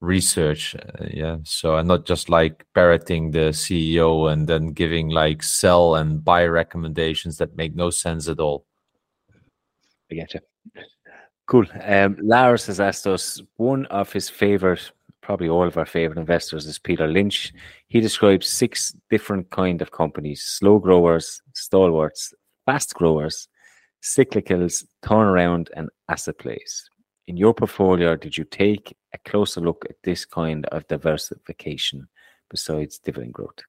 [0.00, 0.74] research.
[0.76, 5.96] Uh, yeah, so I'm not just like parroting the CEO and then giving like sell
[5.96, 8.66] and buy recommendations that make no sense at all.
[10.10, 10.40] I get you.
[11.46, 11.66] Cool.
[11.82, 14.90] Um, Lars has asked us one of his favorite
[15.26, 17.52] probably all of our favorite investors is Peter Lynch.
[17.88, 22.32] He describes six different kind of companies: slow growers, stalwarts,
[22.64, 23.48] fast growers,
[24.02, 26.88] cyclicals, turnaround, and asset plays.
[27.26, 32.08] In your portfolio, did you take a closer look at this kind of diversification
[32.50, 33.60] besides dividend growth?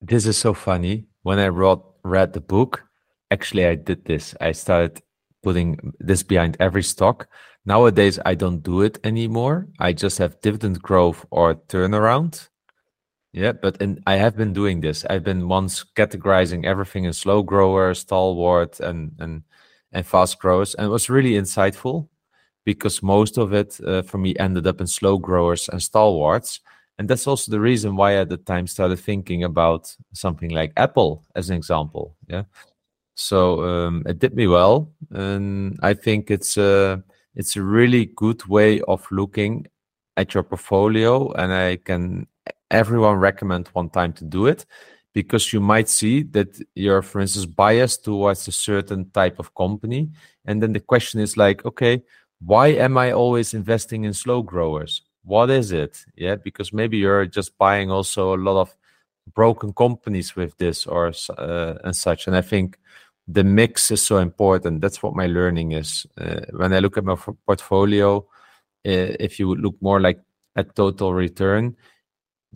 [0.00, 1.06] This is so funny.
[1.22, 2.84] When I wrote, read the book,
[3.30, 4.34] actually, I did this.
[4.40, 5.02] I started
[5.42, 7.28] putting this behind every stock
[7.64, 9.68] Nowadays, I don't do it anymore.
[9.78, 12.48] I just have dividend growth or turnaround.
[13.32, 15.04] Yeah, but in, I have been doing this.
[15.08, 19.42] I've been once categorizing everything in slow growers, stalwart, and and
[19.92, 22.08] and fast growers, and it was really insightful
[22.64, 26.60] because most of it uh, for me ended up in slow growers and stalwarts.
[26.98, 30.72] And that's also the reason why I at the time started thinking about something like
[30.76, 32.16] Apple as an example.
[32.28, 32.44] Yeah.
[33.14, 34.92] So um, it did me well.
[35.10, 36.98] And I think it's uh,
[37.34, 39.66] it's a really good way of looking
[40.16, 42.26] at your portfolio and i can
[42.70, 44.66] everyone recommend one time to do it
[45.14, 50.10] because you might see that you're for instance biased towards a certain type of company
[50.44, 52.02] and then the question is like okay
[52.44, 57.26] why am i always investing in slow growers what is it yeah because maybe you're
[57.26, 58.76] just buying also a lot of
[59.34, 62.78] broken companies with this or uh, and such and i think
[63.28, 64.80] the mix is so important.
[64.80, 66.06] That's what my learning is.
[66.18, 67.16] Uh, when I look at my
[67.46, 70.20] portfolio, uh, if you look more like
[70.56, 71.76] at total return,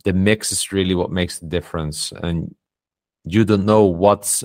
[0.03, 2.11] the mix is really what makes the difference.
[2.11, 2.53] And
[3.23, 4.43] you don't know what's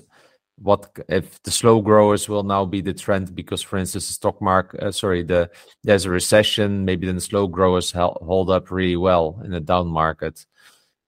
[0.63, 4.41] what if the slow growers will now be the trend because, for instance, the stock
[4.41, 5.51] market, uh, sorry, the
[5.83, 6.85] there's a recession.
[6.85, 10.47] Maybe then the slow growers hold up really well in a down market.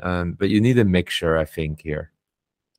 [0.00, 2.10] Um, but you need a mixture, I think, here.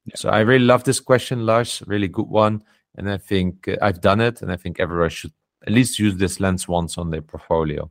[0.06, 0.16] Yeah.
[0.16, 1.82] So I really love this question, Lars.
[1.88, 2.64] Really good one,
[2.96, 5.34] and I think uh, I've done it, and I think everyone should
[5.66, 7.90] at least use this lens once on their portfolio.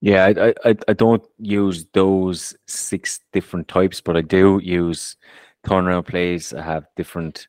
[0.00, 5.16] Yeah, I, I I don't use those six different types, but I do use
[5.64, 6.52] turnaround plays.
[6.52, 7.46] I have different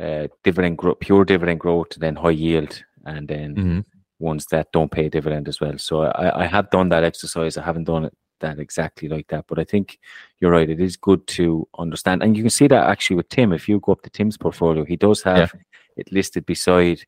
[0.00, 3.80] uh, dividend growth, pure dividend growth, then high yield, and then mm-hmm.
[4.18, 5.76] ones that don't pay dividend as well.
[5.78, 7.56] So I, I have done that exercise.
[7.56, 9.46] I haven't done it that exactly like that.
[9.48, 9.98] But I think
[10.40, 10.68] you're right.
[10.68, 13.52] It is good to understand, and you can see that actually with Tim.
[13.52, 15.60] If you go up to Tim's portfolio, he does have yeah.
[15.96, 17.00] it listed beside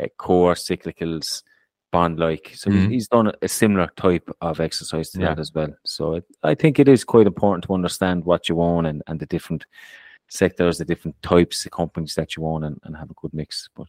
[0.00, 1.42] uh, core cyclicals,
[1.90, 2.52] bond like.
[2.54, 2.90] So mm-hmm.
[2.90, 5.28] he's done a similar type of exercise to yeah.
[5.28, 5.74] that as well.
[5.84, 9.20] So it, I think it is quite important to understand what you own and, and
[9.20, 9.66] the different
[10.28, 13.68] sectors, the different types of companies that you own, and, and have a good mix.
[13.74, 13.86] But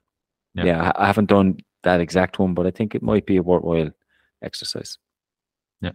[0.55, 3.37] yeah, yeah I, I haven't done that exact one, but I think it might be
[3.37, 3.91] a worthwhile
[4.41, 4.97] exercise.
[5.81, 5.91] Yeah.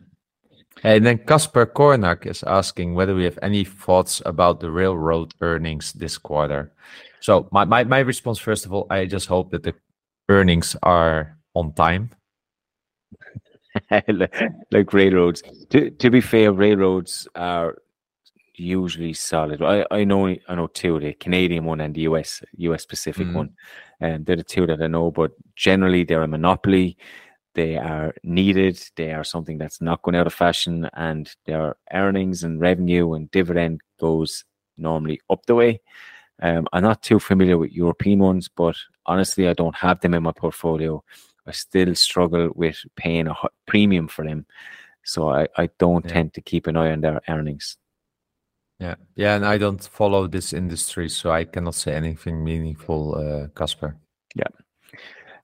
[0.82, 5.92] And then Casper Kornak is asking whether we have any thoughts about the railroad earnings
[5.92, 6.72] this quarter.
[7.20, 9.74] So my, my, my response, first of all, I just hope that the
[10.28, 12.11] earnings are on time.
[14.70, 15.42] like railroads.
[15.70, 17.76] To to be fair, railroads are
[18.57, 19.62] usually solid.
[19.62, 23.34] I, I know I know two, the Canadian one and the US US Pacific mm.
[23.34, 23.50] one.
[24.00, 26.96] And um, they're the two that I know, but generally they're a monopoly.
[27.55, 28.82] They are needed.
[28.96, 33.30] They are something that's not going out of fashion, and their earnings and revenue and
[33.30, 34.44] dividend goes
[34.76, 35.80] normally up the way.
[36.42, 38.76] Um, I'm not too familiar with European ones, but
[39.07, 41.05] honestly, I don't have them in my portfolio.
[41.46, 43.34] I still struggle with paying a
[43.66, 44.46] premium for them,
[45.05, 46.12] so I, I don't yeah.
[46.12, 47.76] tend to keep an eye on their earnings.
[48.81, 53.49] Yeah, yeah, and I don't follow this industry, so I cannot say anything meaningful, uh,
[53.57, 53.97] Casper.
[54.35, 54.49] Yeah.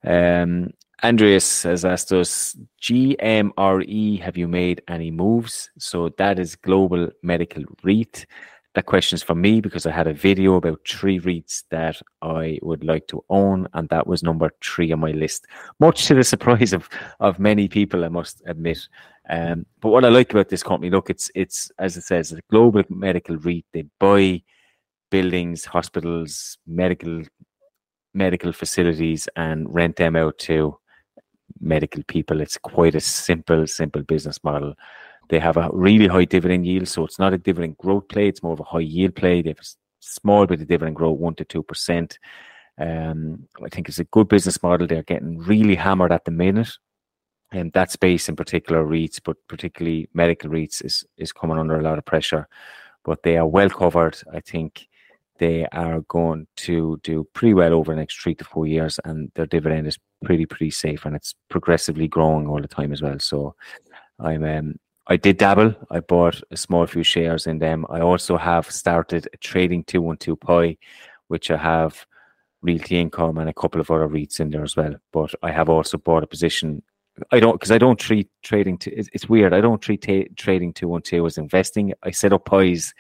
[0.05, 0.73] Um,
[1.03, 5.71] Andreas has asked us, GMRE, have you made any moves?
[5.79, 8.27] So that is Global Medical REIT.
[8.75, 12.59] That question is for me because I had a video about three REITs that I
[12.63, 15.47] would like to own, and that was number three on my list.
[15.81, 18.89] Much to the surprise of, of many people, I must admit.
[19.29, 22.41] Um, but what I like about this company, look, it's it's as it says, a
[22.49, 23.65] global medical REIT.
[23.73, 24.43] They buy
[25.11, 27.23] buildings, hospitals, medical
[28.15, 30.79] medical facilities, and rent them out to
[31.61, 32.41] medical people.
[32.41, 34.75] It's quite a simple, simple business model.
[35.31, 38.43] They have a really high dividend yield, so it's not a dividend growth play; it's
[38.43, 39.43] more of a high yield play.
[39.43, 42.19] They have a small bit of dividend growth, one to two percent.
[42.79, 44.89] Um, I think it's a good business model.
[44.89, 46.71] They're getting really hammered at the minute,
[47.53, 51.83] and that space in particular, REITs, but particularly medical REITs, is is coming under a
[51.83, 52.49] lot of pressure.
[53.05, 54.19] But they are well covered.
[54.33, 54.89] I think
[55.39, 59.31] they are going to do pretty well over the next three to four years, and
[59.37, 63.21] their dividend is pretty pretty safe, and it's progressively growing all the time as well.
[63.21, 63.55] So,
[64.19, 64.75] I'm um,
[65.07, 65.75] I did dabble.
[65.91, 67.87] I bought a small few shares in them.
[67.91, 70.77] I also have started trading two one two pie,
[71.29, 72.07] which I have
[72.63, 74.95] realty income and a couple of other REITs in there as well.
[75.13, 76.83] But I have also bought a position.
[77.33, 78.79] I don't because I don't treat trading.
[78.79, 79.53] To, it's, it's weird.
[79.53, 81.93] I don't treat trading two one two as investing.
[82.03, 82.95] I set up pies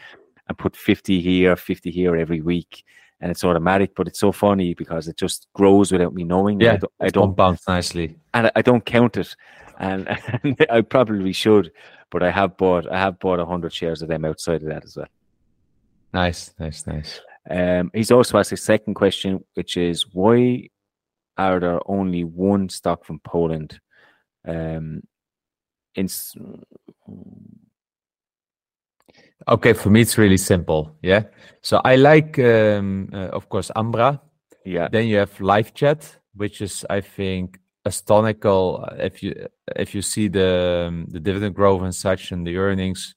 [0.49, 2.85] and put 50 here, 50 here every week.
[3.21, 6.61] And it's automatic, but it's so funny because it just grows without me knowing.
[6.61, 9.37] Yeah, I don't, I don't bounce nicely, and I, don't count it,
[9.79, 10.09] and,
[10.43, 11.71] and, I probably should,
[12.11, 14.97] but I have bought I have bought hundred shares of them outside of that as
[14.97, 15.09] well.
[16.15, 17.21] Nice, nice, nice.
[17.51, 20.69] Um, he's also asked a second question, which is why
[21.37, 23.81] are there only one stock from Poland?
[24.47, 25.03] Um,
[25.95, 26.09] in
[29.49, 30.97] Okay, for me it's really simple.
[31.03, 31.25] Yeah.
[31.63, 34.21] So I like, um, uh, of course, Ambra.
[34.65, 34.89] Yeah.
[34.89, 38.85] Then you have LiveChat, which is, I think, astronomical.
[38.87, 42.57] Uh, if you if you see the um, the dividend growth and such and the
[42.57, 43.15] earnings,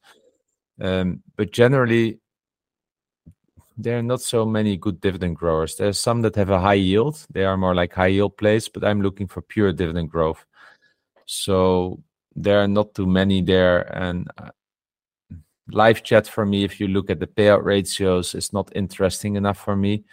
[0.82, 2.20] um, but generally
[3.78, 5.76] there are not so many good dividend growers.
[5.76, 7.26] There's some that have a high yield.
[7.32, 10.46] They are more like high yield plays, but I'm looking for pure dividend growth.
[11.26, 12.04] So
[12.36, 14.28] there are not too many there, and
[15.72, 19.58] uh, LiveChat for me, if you look at the payout ratios, is not interesting enough
[19.58, 20.04] for me.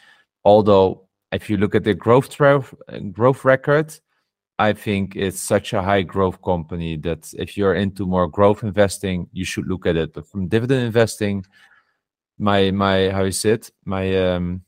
[0.45, 2.37] Although, if you look at the growth
[3.13, 3.99] growth record,
[4.59, 9.29] I think it's such a high growth company that if you're into more growth investing,
[9.33, 10.13] you should look at it.
[10.13, 11.45] But from dividend investing,
[12.39, 13.71] my my how is it?
[13.85, 14.63] My um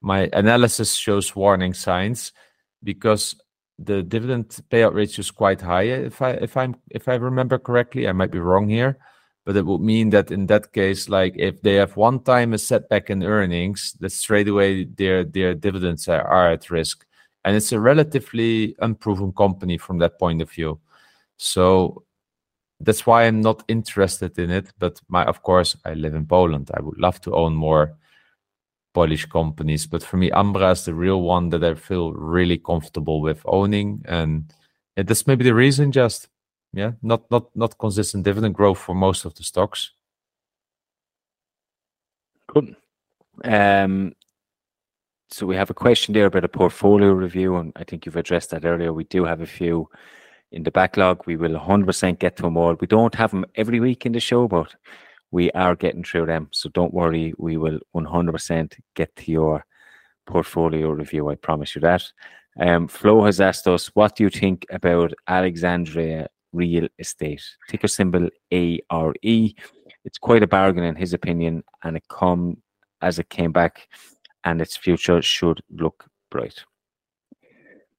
[0.00, 2.32] my analysis shows warning signs
[2.82, 3.34] because
[3.78, 5.82] the dividend payout ratio is quite high.
[5.82, 8.98] If I if I'm if I remember correctly, I might be wrong here
[9.44, 12.58] but it would mean that in that case, like if they have one time a
[12.58, 17.06] setback in earnings, that straight away their their dividends are, are at risk.
[17.44, 20.80] And it's a relatively unproven company from that point of view.
[21.36, 22.04] So
[22.80, 24.72] that's why I'm not interested in it.
[24.78, 26.70] But my of course I live in Poland.
[26.72, 27.96] I would love to own more
[28.94, 29.86] Polish companies.
[29.86, 34.02] But for me, Ambra is the real one that I feel really comfortable with owning.
[34.06, 34.50] And
[34.96, 36.28] that's maybe the reason just
[36.74, 39.92] yeah, not not not consistent dividend growth for most of the stocks.
[42.48, 42.76] Good.
[43.44, 44.14] Um,
[45.30, 48.50] so we have a question there about a portfolio review, and I think you've addressed
[48.50, 48.92] that earlier.
[48.92, 49.88] We do have a few
[50.52, 51.26] in the backlog.
[51.26, 52.76] We will 100% get to them all.
[52.80, 54.74] We don't have them every week in the show, but
[55.30, 56.48] we are getting through them.
[56.52, 59.64] So don't worry, we will 100% get to your
[60.26, 61.28] portfolio review.
[61.28, 62.04] I promise you that.
[62.60, 67.42] Um, Flo has asked us, what do you think about Alexandria real estate.
[67.68, 69.14] Ticker symbol ARE.
[70.04, 72.58] It's quite a bargain in his opinion, and it come
[73.02, 73.88] as it came back,
[74.44, 76.64] and its future should look bright.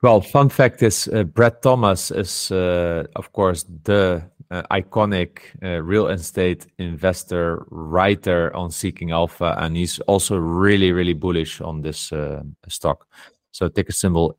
[0.02, 5.82] Well, fun fact is uh, Brad Thomas is, uh, of course, the uh, iconic uh,
[5.82, 12.12] real estate investor writer on Seeking Alpha, and he's also really, really bullish on this
[12.12, 13.08] uh, stock.
[13.52, 14.38] So ticker symbol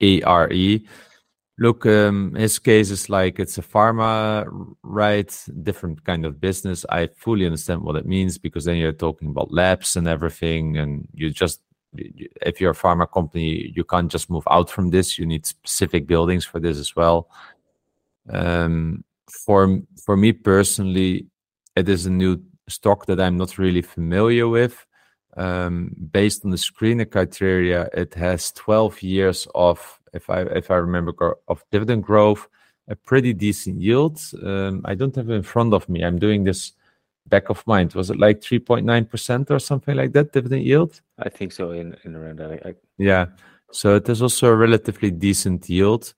[0.00, 0.80] ARE.
[1.56, 4.44] Look, um, his case is like it's a pharma,
[4.82, 5.32] right?
[5.62, 6.84] Different kind of business.
[6.90, 11.06] I fully understand what it means because then you're talking about labs and everything, and
[11.14, 11.60] you just
[11.96, 15.16] if you're a pharma company, you can't just move out from this.
[15.16, 17.28] You need specific buildings for this as well.
[18.28, 21.26] Um, for for me personally,
[21.76, 24.84] it is a new stock that I'm not really familiar with.
[25.36, 30.76] Um, based on the screener criteria, it has 12 years of if I if I
[30.76, 32.48] remember of dividend growth,
[32.88, 34.20] a pretty decent yield.
[34.42, 36.02] Um, I don't have it in front of me.
[36.02, 36.72] I'm doing this
[37.28, 37.94] back of mind.
[37.94, 41.00] Was it like 3.9 percent or something like that dividend yield?
[41.18, 41.72] I think so.
[41.72, 42.66] In in around that.
[42.66, 43.26] I, yeah.
[43.72, 46.14] So it is also a relatively decent yield.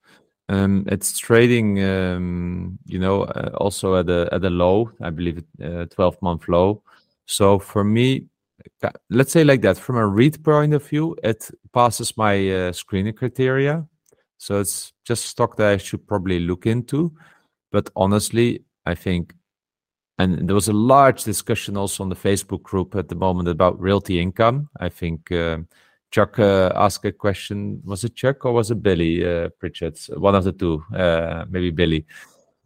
[0.48, 4.92] Um, it's trading, um, you know, uh, also at a at a low.
[5.00, 6.82] I believe uh, 12 month low.
[7.26, 8.26] So for me,
[9.10, 9.78] let's say like that.
[9.78, 13.86] From a REIT point of view it passes my uh, screening criteria.
[14.38, 17.12] So it's just stock that i should probably look into.
[17.72, 19.34] But honestly i think
[20.18, 23.78] and there was a large discussion also on the facebook group at the moment about
[23.78, 24.68] realty income.
[24.80, 25.58] I think uh,
[26.10, 27.82] chuck uh, asked a question.
[27.84, 29.50] Was it chuck or was it billy uh,
[30.16, 32.06] one of the two uh, maybe billy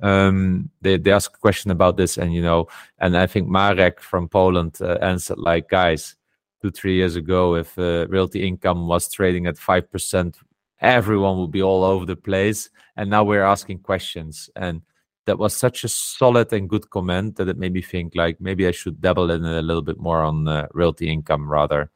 [0.02, 4.00] Um, they they asked a question about this, and you know, and I think Marek
[4.00, 6.16] from Poland uh, answered like, guys,
[6.62, 10.38] two three years ago, if uh, realty income was trading at five percent,
[10.80, 14.82] everyone would be all over the place, and now we're asking questions, and
[15.26, 18.66] that was such a solid and good comment that it made me think like maybe
[18.66, 21.90] I should dabble in a little bit more on uh, realty income rather,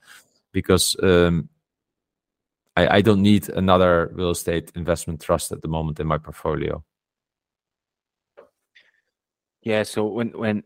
[0.52, 1.48] because um,
[2.76, 6.84] I, I don't need another real estate investment trust at the moment in my portfolio.
[9.64, 10.62] Yeah, so when when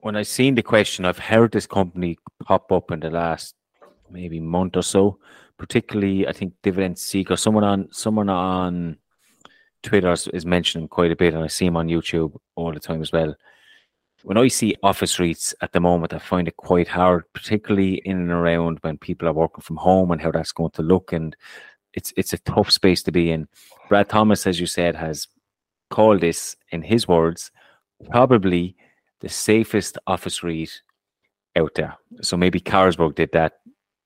[0.00, 3.54] when I seen the question, I've heard this company pop up in the last
[4.10, 5.18] maybe month or so.
[5.58, 7.36] Particularly, I think Dividend Seeker.
[7.36, 8.96] Someone on someone on
[9.84, 12.80] Twitter is, is mentioning quite a bit, and I see him on YouTube all the
[12.80, 13.34] time as well.
[14.24, 18.18] When I see office REITs at the moment, I find it quite hard, particularly in
[18.18, 21.12] and around when people are working from home and how that's going to look.
[21.12, 21.36] And
[21.92, 23.46] it's it's a tough space to be in.
[23.88, 25.28] Brad Thomas, as you said, has
[25.90, 27.50] called this, in his words,
[28.08, 28.76] probably
[29.20, 30.82] the safest office REIT
[31.56, 31.96] out there.
[32.22, 33.60] So maybe Carlsberg did that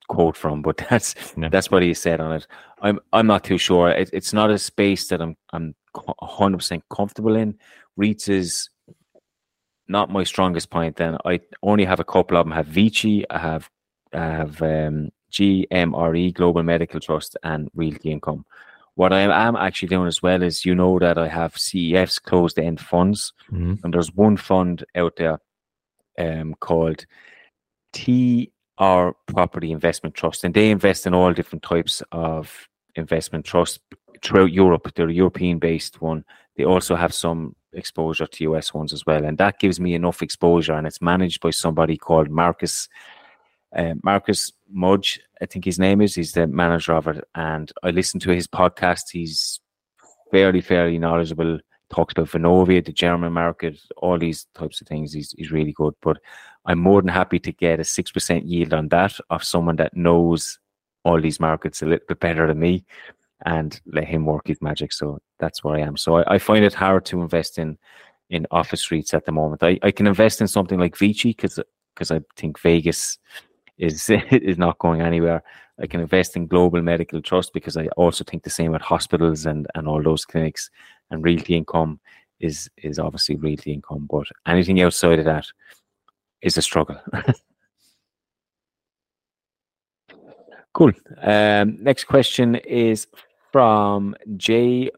[0.09, 1.49] quote from, but that's yeah.
[1.49, 2.47] that's what he said on it.
[2.82, 3.90] I'm I'm not too sure.
[3.90, 7.59] It, it's not a space that I'm I'm 100 percent comfortable in.
[7.99, 8.70] REITs is
[9.88, 10.97] not my strongest point.
[10.97, 12.53] Then I only have a couple of them.
[12.53, 13.70] I have Vici, I have
[14.12, 18.45] I have um, GMRE Global Medical Trust and Realty Income.
[18.97, 22.59] What I am actually doing as well is, you know, that I have CEFs closed
[22.59, 23.74] end funds, mm-hmm.
[23.82, 25.38] and there's one fund out there
[26.18, 27.05] um, called
[27.92, 33.80] TR Property Investment Trust, and they invest in all different types of investment trusts
[34.22, 34.92] throughout Europe.
[34.95, 36.24] They're a European based one.
[36.57, 39.24] They also have some exposure to US ones as well.
[39.24, 40.74] And that gives me enough exposure.
[40.74, 42.88] And it's managed by somebody called Marcus
[43.75, 46.14] uh, Marcus Mudge, I think his name is.
[46.14, 47.25] He's the manager of it.
[47.35, 49.11] And I listened to his podcast.
[49.12, 49.61] He's
[50.31, 51.59] fairly, fairly knowledgeable.
[51.91, 55.12] Talks about Vonovia, the German market, all these types of things.
[55.12, 55.95] He's, he's really good.
[56.03, 56.18] But
[56.66, 60.59] I'm more than happy to get a 6% yield on that of someone that knows
[61.05, 62.85] all these markets a little bit better than me
[63.45, 64.93] and let him work his magic.
[64.93, 65.97] So that's where I am.
[65.97, 67.79] So I, I find it hard to invest in
[68.31, 69.62] in office REITs at the moment.
[69.62, 71.61] I, I can invest in something like Vici because
[71.95, 73.18] because I think Vegas
[73.79, 75.43] is is not going anywhere.
[75.81, 79.47] I can invest in global medical trust because I also think the same with hospitals
[79.47, 80.70] and and all those clinics.
[81.11, 82.01] And realty income
[82.41, 85.47] is is obviously realty income, but anything outside of that
[86.43, 87.01] is a struggle.
[90.75, 90.93] cool.
[91.22, 93.07] Um, next question is
[93.53, 94.91] from Jay,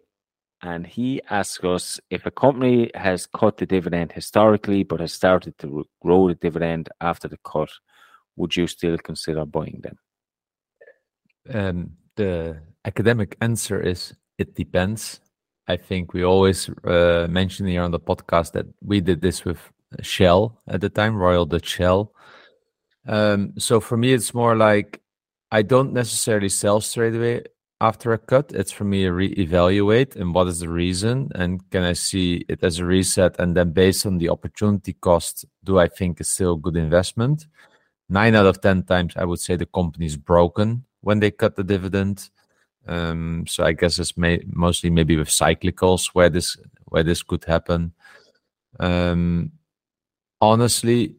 [0.62, 5.56] and he asks us if a company has cut the dividend historically but has started
[5.58, 7.70] to grow the dividend after the cut,
[8.36, 9.98] would you still consider buying them?
[11.52, 15.20] Um, the academic answer is it depends.
[15.68, 19.58] I think we always uh, mention here on the podcast that we did this with
[20.02, 22.12] Shell at the time, Royal Dutch Shell.
[23.06, 25.00] Um, so for me, it's more like
[25.50, 27.44] I don't necessarily sell straight away
[27.80, 28.52] after a cut.
[28.52, 32.62] It's for me to re-evaluate and what is the reason, and can I see it
[32.62, 36.54] as a reset, and then based on the opportunity cost, do I think it's still
[36.54, 37.46] a good investment?
[38.08, 41.56] Nine out of ten times, I would say the company is broken when they cut
[41.56, 42.30] the dividend.
[42.86, 47.44] Um, so I guess it's may, mostly maybe with cyclicals where this where this could
[47.44, 47.92] happen.
[48.78, 49.52] Um,
[50.40, 51.16] honestly,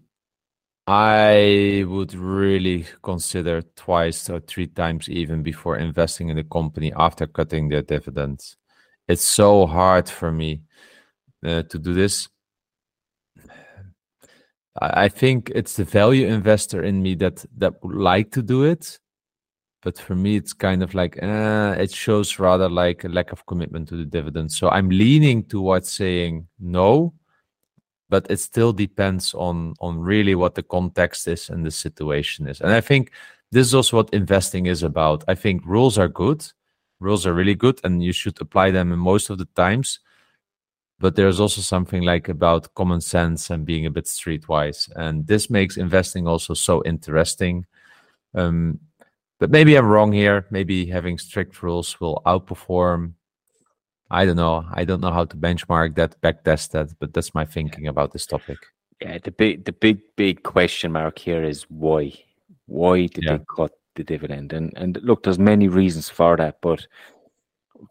[0.88, 7.28] I would really consider twice or three times even before investing in the company after
[7.28, 8.56] cutting their dividends.
[9.10, 10.62] It's so hard for me
[11.46, 12.30] uh, to do this.
[14.80, 19.00] I think it's the value investor in me that that would like to do it,
[19.82, 23.46] but for me, it's kind of like uh, it shows rather like a lack of
[23.46, 24.52] commitment to the dividend.
[24.52, 27.14] So I'm leaning towards saying no,
[28.10, 32.62] but it still depends on on really what the context is and the situation is.
[32.62, 33.12] And i think
[33.52, 35.24] this is also what investing is about.
[35.28, 36.46] I think rules are good
[37.00, 40.00] rules are really good and you should apply them in most of the times
[41.00, 45.50] but there's also something like about common sense and being a bit streetwise and this
[45.50, 47.66] makes investing also so interesting
[48.34, 48.80] um,
[49.40, 53.14] but maybe i'm wrong here maybe having strict rules will outperform
[54.10, 54.66] I don't know.
[54.72, 58.26] I don't know how to benchmark that, backtest that, but that's my thinking about this
[58.26, 58.58] topic.
[59.02, 62.14] Yeah, the big, the big, big question mark here is why?
[62.68, 63.38] Why did yeah.
[63.38, 64.54] they cut the dividend?
[64.54, 66.60] And and look, there's many reasons for that.
[66.62, 66.88] But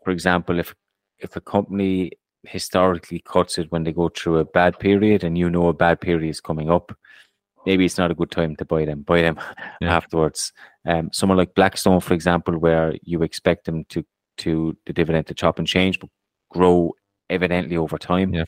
[0.05, 0.75] for example, if
[1.19, 2.13] if a company
[2.47, 6.01] historically cuts it when they go through a bad period, and you know a bad
[6.01, 6.97] period is coming up,
[7.67, 9.03] maybe it's not a good time to buy them.
[9.03, 9.39] Buy them
[9.81, 9.95] yeah.
[9.95, 10.53] afterwards.
[10.87, 14.05] Um, someone like Blackstone, for example, where you expect them to
[14.39, 16.11] to the dividend to chop and change, but
[16.51, 16.93] grow
[17.31, 18.35] evidently over time.
[18.35, 18.45] Yeah.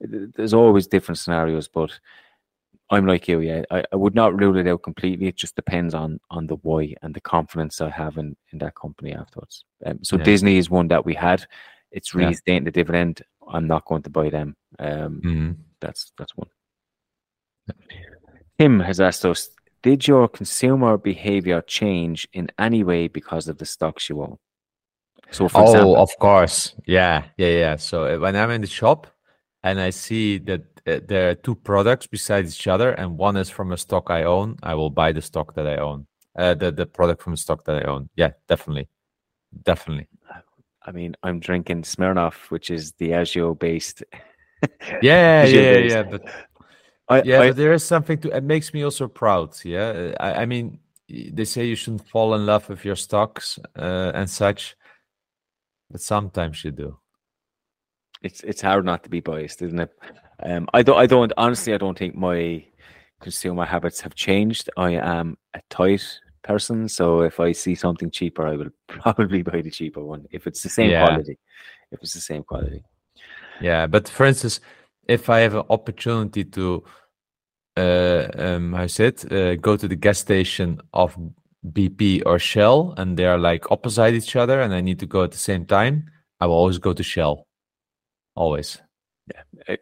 [0.00, 1.98] There's always different scenarios, but
[2.90, 3.40] I'm like you.
[3.40, 5.26] Yeah, I, I would not rule it out completely.
[5.26, 8.74] It just depends on on the why and the confidence I have in in that
[8.74, 9.64] company afterwards.
[9.86, 10.24] Um, so Yeah.
[10.24, 11.46] Disney is one that we had.
[11.90, 12.22] It's Yeah.
[12.22, 13.22] reinstating the dividend.
[13.48, 14.56] I'm not going to buy them.
[14.78, 15.56] Um, Mhm.
[15.80, 16.48] that's that's one.
[18.58, 19.50] Tim has asked us:
[19.82, 24.38] Did your consumer behavior change in any way because of the stocks you own?
[25.30, 26.74] So, for oh, example, of course.
[26.86, 27.76] Yeah, yeah, yeah.
[27.76, 29.06] So uh, when I'm in the shop
[29.62, 33.50] and I see that uh, there are two products beside each other, and one is
[33.50, 36.06] from a stock I own, I will buy the stock that I own.
[36.36, 38.10] Uh, the the product from the stock that I own.
[38.16, 38.88] Yeah, definitely,
[39.62, 40.08] definitely.
[40.84, 44.02] I mean, I'm drinking Smirnoff, which is the Diageo based.
[45.02, 45.94] Yeah, Diageo yeah, based.
[45.94, 46.02] yeah.
[46.04, 46.22] But
[47.08, 48.30] I, yeah, I- but there is something to.
[48.36, 49.54] It makes me also proud.
[49.64, 50.78] Yeah, I, I mean,
[51.08, 54.74] they say you shouldn't fall in love with your stocks uh, and such,
[55.90, 56.98] but sometimes you do.
[58.22, 59.92] it's it's hard not to be biased, isn't it?
[60.42, 60.96] Um, I don't.
[60.98, 61.32] I don't.
[61.36, 62.64] Honestly, I don't think my
[63.20, 64.70] consumer habits have changed.
[64.76, 69.62] I am a tight person, so if I see something cheaper, I will probably buy
[69.62, 71.04] the cheaper one if it's the same Yeah.
[71.04, 71.38] quality.
[71.90, 72.82] If it's the same quality.
[73.60, 74.60] Yeah, but for instance,
[75.08, 76.84] if I have an opportunity to,
[77.76, 81.16] uh, um, how is it, uh, go to the gas station of
[81.72, 85.24] BP or Shell, and they are like opposite each other, and I need to go
[85.24, 87.46] at the same time, I will always go to Shell.
[88.34, 88.82] Always.
[89.68, 89.78] I,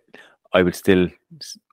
[0.52, 1.08] I would still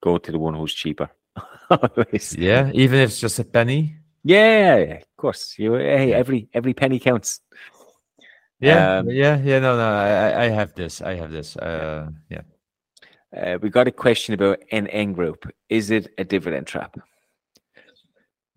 [0.02, 1.10] go to the one who's cheaper.
[1.70, 2.36] Always.
[2.36, 3.99] Yeah, even if it's just a penny.
[4.24, 5.56] Yeah, of course.
[5.58, 7.42] You hey, every every penny counts.
[8.60, 9.60] Yeah, Um, yeah, yeah.
[9.60, 11.02] No, no, I, I- I have this.
[11.02, 11.56] I have this.
[11.56, 12.42] Uh, yeah.
[13.36, 15.50] Uh, we got a question about NN Group.
[15.70, 16.98] Is it a dividend trap?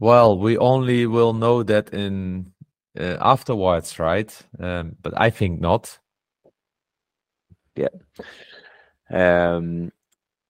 [0.00, 2.52] Well, we only will know that in
[2.98, 4.36] uh, afterwards, right?
[4.58, 5.98] Um, but I think not.
[7.76, 7.88] Yeah.
[9.10, 9.92] Um,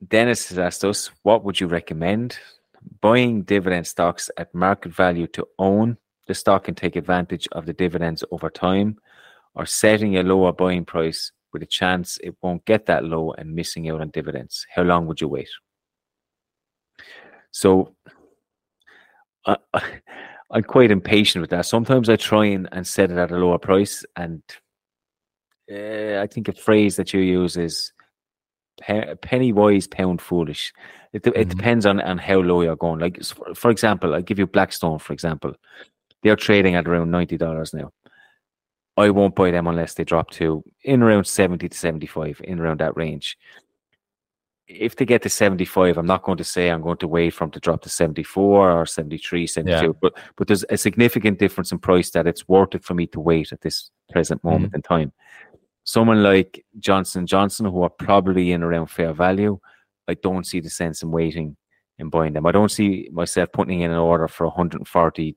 [0.08, 2.38] Dennis has asked us, what would you recommend?
[3.00, 7.72] Buying dividend stocks at market value to own the stock and take advantage of the
[7.72, 8.98] dividends over time,
[9.54, 13.54] or setting a lower buying price with a chance it won't get that low and
[13.54, 14.66] missing out on dividends?
[14.74, 15.50] How long would you wait?
[17.50, 17.94] So,
[19.44, 19.56] I,
[20.50, 21.66] I'm quite impatient with that.
[21.66, 24.42] Sometimes I try and, and set it at a lower price, and
[25.70, 27.92] uh, I think a phrase that you use is
[28.80, 30.72] pe- penny wise, pound foolish.
[31.12, 31.48] It, it Mhm.
[31.48, 33.00] depends on, on how low you're going.
[33.00, 33.22] Like,
[33.54, 35.54] for, example, I give you Blackstone, for example.
[36.22, 37.92] They're trading at around $90 now.
[38.96, 42.80] I won't buy them unless they drop to in around 70 to 75, in around
[42.80, 43.38] that range.
[44.68, 47.44] If they get to 75, I'm not going to say I'm going to wait for
[47.44, 51.78] them to drop to 74 or 73, 72, but, but there's a significant difference in
[51.78, 55.12] price that it's worth it for me to wait at this present moment in time
[55.84, 59.58] someone like Johnson Johnson, who are probably in around fair value,
[60.12, 61.56] I don't see the sense in waiting
[61.98, 62.46] and buying them.
[62.46, 65.36] I don't see myself putting in an order for 140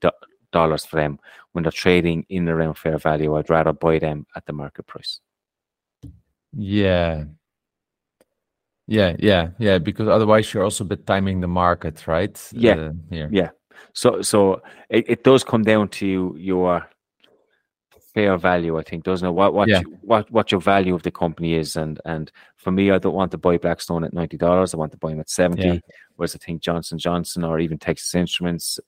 [0.52, 1.18] dollars for them
[1.52, 3.36] when they're trading in around fair value.
[3.36, 5.20] I'd rather buy them at the market price.
[6.52, 7.24] Yeah.
[8.86, 9.78] Yeah, yeah, yeah.
[9.78, 12.36] Because otherwise, you're also a bit timing the market, right?
[12.52, 12.74] Yeah.
[12.74, 13.28] Uh, here.
[13.32, 13.50] Yeah.
[13.92, 16.88] So so it, it does come down to your
[18.16, 19.32] fair value, I think, doesn't it?
[19.40, 19.80] What what Yeah.
[19.82, 23.14] you- what what your value of the company is, and and for me, I don't
[23.20, 24.72] want to buy Blackstone at ninety dollars.
[24.72, 25.68] I want to buy them at seventy.
[25.68, 25.78] Yeah.
[26.16, 28.80] Whereas I think Johnson Johnson or even Texas Instruments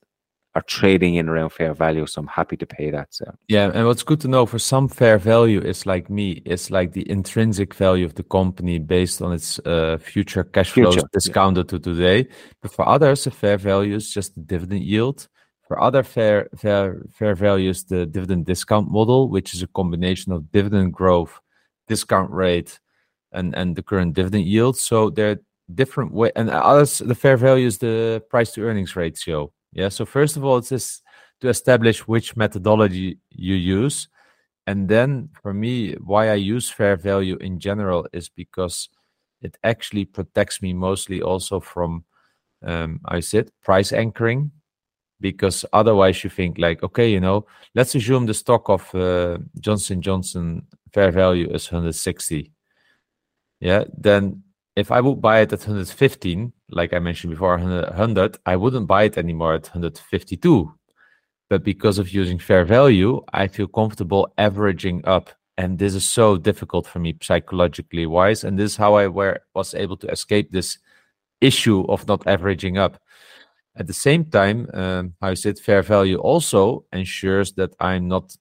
[0.55, 3.07] are trading in around fair value, so I'm happy to pay that.
[3.11, 3.25] So
[3.55, 6.89] Yeah, and what's good to know for some fair value is like me, it's like
[6.93, 11.17] the intrinsic value of the company based on its uh, future cash flows Future, yeah.
[11.17, 12.27] discounted to today.
[12.61, 15.19] But for others, a fair value is just the dividend yield.
[15.69, 20.31] For other fair fair fair value is the dividend discount model, which is a combination
[20.31, 21.39] of dividend growth,
[21.87, 22.79] discount rate,
[23.31, 24.77] and and the current dividend yield.
[24.79, 25.37] So there are
[25.75, 29.53] different way, and others the fair value is the price to earnings ratio.
[29.71, 29.89] Yeah.
[29.89, 31.03] So first of all, it's just
[31.41, 34.07] to establish which methodology you use.
[34.65, 38.89] And then for me, why I use fair value in general is because
[39.43, 42.05] it actually protects me mostly also from,
[42.63, 44.51] um, I said, price anchoring.
[45.21, 50.01] Because otherwise, you think like, okay, you know, let's assume the stock of uh, Johnson
[50.01, 52.51] Johnson fair value is 160.
[53.59, 54.43] Yeah, then
[54.75, 59.03] if I would buy it at 115, like I mentioned before, 100, I wouldn't buy
[59.03, 60.73] it anymore at 152
[61.49, 65.31] but because of using fair value, I feel comfortable averaging up.
[65.57, 68.43] And this is so difficult for me psychologically wise.
[68.43, 70.77] And this is how I were, was able to escape this
[71.41, 73.01] issue of not averaging up.
[73.79, 78.35] At the same time, um, how I said, fair value also ensures that I'm not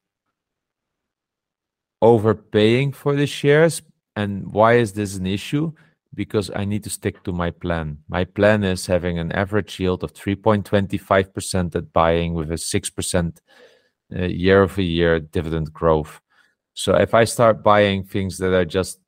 [2.02, 3.82] overpaying for the shares
[4.18, 5.72] And why is this an issue?
[6.12, 7.98] Because I need to stick to my plan.
[8.08, 13.38] My plan is having an average yield of 3.25% at buying with a 6%
[14.16, 16.20] uh, year over year dividend growth.
[16.74, 18.98] So if I start buying things that are just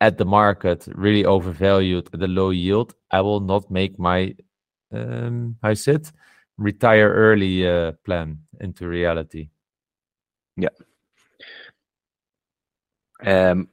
[0.00, 4.34] at the market, really overvalued at a low yield, I will not make my,
[4.94, 6.10] um, I said,
[6.56, 9.48] retire early uh, plan into reality.
[10.56, 10.68] Yeah.
[13.24, 13.68] Um,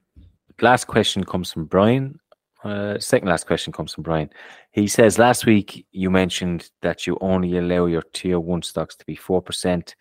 [0.61, 2.19] last question comes from Brian.
[2.63, 4.29] Uh, second last question comes from Brian.
[4.71, 9.05] He says last week you mentioned that you only allow your tier one stocks to
[9.05, 9.95] be four percent.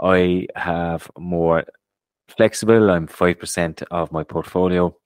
[0.00, 1.64] I have more
[2.28, 2.90] flexible.
[2.90, 4.96] I'm five percent of my portfolio.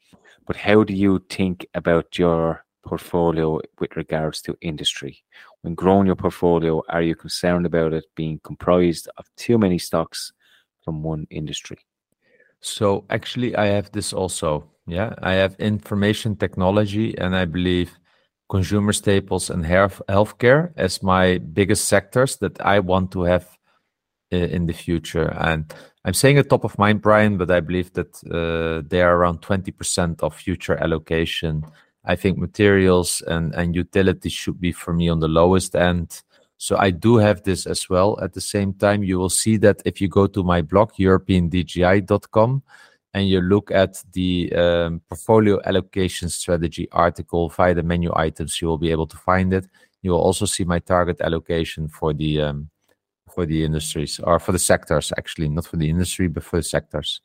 [0.47, 5.25] But how do you think about your portfolio with regards to industry?
[5.63, 10.33] When growing your portfolio, are you concerned about it being comprised of too many stocks
[10.85, 11.79] from one industry?
[12.61, 14.71] So actually, I have this also.
[14.87, 17.99] Yeah, I have information technology, and I believe
[18.49, 23.47] consumer staples and health healthcare as my biggest sectors that I want to have
[24.33, 25.29] uh, in the future.
[25.39, 25.73] And
[26.05, 29.41] I'm saying at top of mind, Brian, but I believe that uh, they are around
[29.43, 31.65] 20% of future allocation.
[32.05, 36.23] I think materials and, and utilities should be for me on the lowest end.
[36.59, 38.19] So I do have this as well.
[38.21, 42.63] At the same time, you will see that if you go to my blog, europeandgi.com,
[43.15, 48.69] and you look at the um, portfolio allocation strategy article via the menu items, you
[48.69, 49.67] will be able to find it.
[50.03, 52.71] You will also see my target allocation for the um,
[53.35, 56.63] for the industries or for the sectors, actually, not for the industry, but for the
[56.63, 57.21] sectors.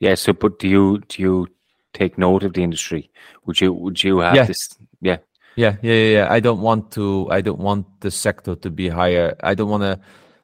[0.00, 0.14] Yeah.
[0.14, 1.48] So, but do you do you
[1.94, 3.10] take note of the industry?
[3.46, 4.44] Would you would you have yeah.
[4.44, 4.68] this?
[5.00, 5.18] Yeah.
[5.56, 6.26] Yeah, yeah, yeah.
[6.30, 7.28] I don't want to.
[7.30, 9.36] I don't want the sector to be higher.
[9.40, 10.00] I don't want to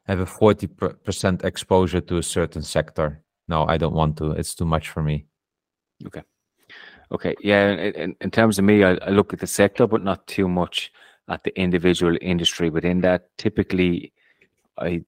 [0.07, 3.21] have a forty percent exposure to a certain sector.
[3.49, 4.31] No, I don't want to.
[4.31, 5.25] It's too much for me.
[6.05, 6.23] Okay.
[7.11, 7.35] Okay.
[7.41, 7.71] Yeah.
[7.71, 10.93] In, in terms of me, I, I look at the sector, but not too much
[11.27, 13.37] at the individual industry within that.
[13.37, 14.13] Typically,
[14.77, 15.03] I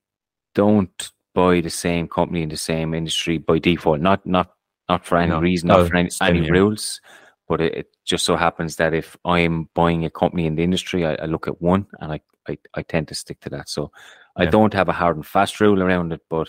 [0.54, 4.02] don't buy the same company in the same industry by default.
[4.02, 4.54] Not not
[4.94, 7.02] not for any no, reason, not for any, any rules.
[7.48, 11.06] But it, it, just so happens that if I'm buying a company in the industry,
[11.06, 13.70] I, I look at one and I, I, I, tend to stick to that.
[13.70, 13.92] So
[14.38, 14.44] yeah.
[14.44, 16.48] I don't have a hard and fast rule around it, but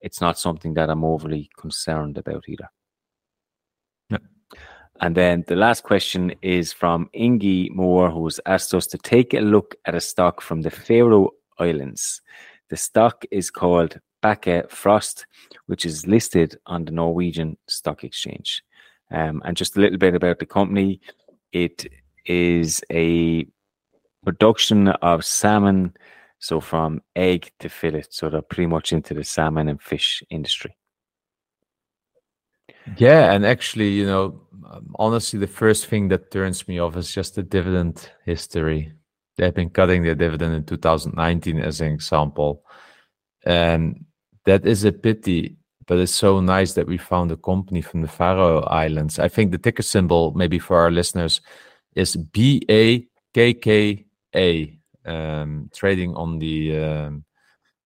[0.00, 2.68] it's not something that I'm overly concerned about either.
[4.10, 4.18] Yeah.
[5.00, 9.40] And then the last question is from Ingi Moore, who's asked us to take a
[9.40, 12.20] look at a stock from the Faroe Islands.
[12.68, 15.24] The stock is called Bakkafrost,
[15.66, 18.62] which is listed on the Norwegian Stock Exchange.
[19.10, 21.00] Um, and just a little bit about the company.
[21.52, 21.86] It
[22.24, 23.46] is a
[24.24, 25.94] production of salmon,
[26.40, 28.06] so from egg to fillet.
[28.10, 30.76] So they're pretty much into the salmon and fish industry.
[32.96, 34.40] Yeah, and actually, you know,
[34.96, 38.92] honestly, the first thing that turns me off is just the dividend history.
[39.36, 42.64] They've been cutting their dividend in 2019, as an example,
[43.44, 44.04] and
[44.46, 45.56] that is a pity
[45.86, 49.18] but it's so nice that we found a company from the Faroe Islands.
[49.18, 51.40] I think the ticker symbol, maybe for our listeners,
[51.94, 54.04] is B A K K
[54.34, 57.24] A, um, trading on the um,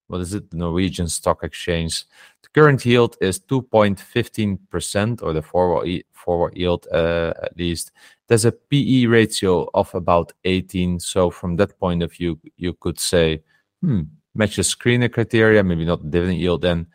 [0.06, 2.04] what is it, the Norwegian Stock Exchange.
[2.42, 7.92] The current yield is 2.15%, or the forward, forward yield uh, at least.
[8.26, 10.98] There's a PE ratio of about 18.
[10.98, 13.42] So, from that point of view, you could say,
[13.82, 14.02] hmm,
[14.34, 16.86] matches screener criteria, maybe not dividend yield then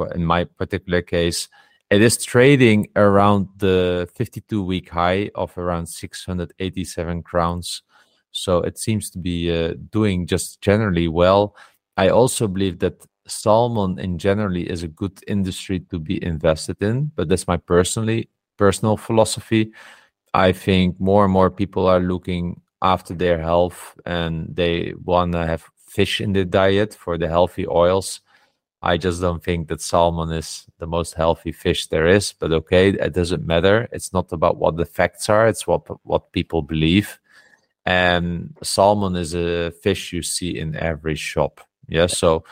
[0.00, 1.48] for in my particular case,
[1.90, 7.82] it is trading around the 52 week high of around 687 crowns.
[8.30, 11.56] So it seems to be uh, doing just generally well.
[11.96, 17.10] I also believe that salmon in generally is a good industry to be invested in,
[17.16, 19.72] but that's my personally personal philosophy.
[20.32, 25.44] I think more and more people are looking after their health and they want to
[25.44, 28.20] have fish in the diet for the healthy oils.
[28.80, 32.32] I just don't think that salmon is the most healthy fish there is.
[32.32, 33.88] But okay, it doesn't matter.
[33.92, 35.48] It's not about what the facts are.
[35.48, 37.18] It's what what people believe.
[37.84, 41.60] And salmon is a fish you see in every shop.
[41.88, 42.06] Yeah.
[42.06, 42.44] So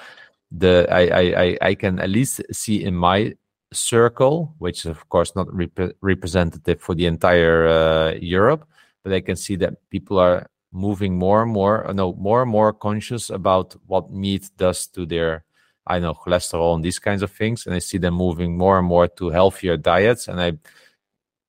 [0.51, 1.03] the I
[1.45, 3.35] I I can at least see in my
[3.73, 8.67] circle, which is of course not rep- representative for the entire uh, Europe,
[9.05, 12.73] but I can see that people are moving more and more, no, more and more
[12.73, 15.45] conscious about what meat does to their
[15.89, 18.87] I know cholesterol and these kinds of things, and I see them moving more and
[18.87, 20.29] more to healthier diets.
[20.29, 20.53] And I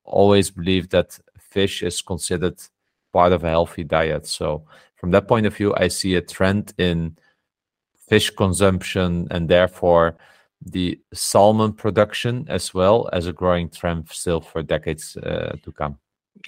[0.05, 2.57] always believe that fish is considered
[3.11, 4.25] part of a healthy diet.
[4.27, 4.63] So
[4.95, 7.17] from that point of view, I see a trend in
[8.07, 10.17] fish consumption, and therefore
[10.65, 15.97] the salmon production as well as a growing trend still for decades uh, to come.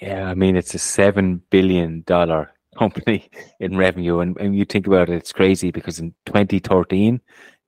[0.01, 3.29] Yeah, I mean it's a seven billion dollar company
[3.59, 7.21] in revenue, and, and you think about it, it's crazy because in 2013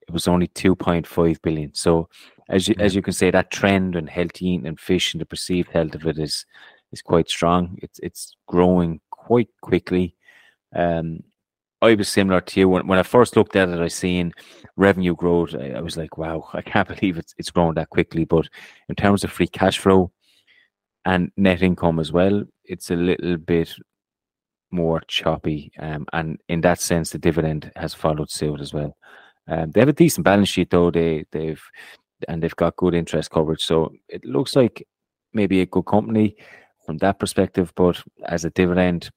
[0.08, 1.74] it was only 2.5 billion.
[1.74, 2.10] So
[2.50, 5.26] as you as you can say, that trend in healthy eating and fish and the
[5.26, 6.46] perceived health of it is
[6.92, 7.78] is quite strong.
[7.82, 10.16] It's it's growing quite quickly.
[10.76, 11.24] Um,
[11.82, 13.80] I was similar to you when, when I first looked at it.
[13.80, 14.32] I seen
[14.78, 15.54] revenue growth.
[15.54, 18.26] I, I was like, wow, I can't believe it's it's growing that quickly.
[18.26, 18.48] But
[18.90, 20.12] in terms of free cash flow
[21.06, 23.74] and net income as well, it's a little bit
[24.74, 25.72] more choppy.
[25.80, 28.98] Um, and in that sense, the dividend has followed suit as well.
[29.48, 30.92] Um, they have a decent balance sheet though.
[30.92, 31.62] They they've
[32.28, 33.64] and they've got good interest coverage.
[33.64, 34.88] So it looks like
[35.34, 36.36] maybe a good company
[36.86, 37.74] from that perspective.
[37.76, 39.10] But as a dividend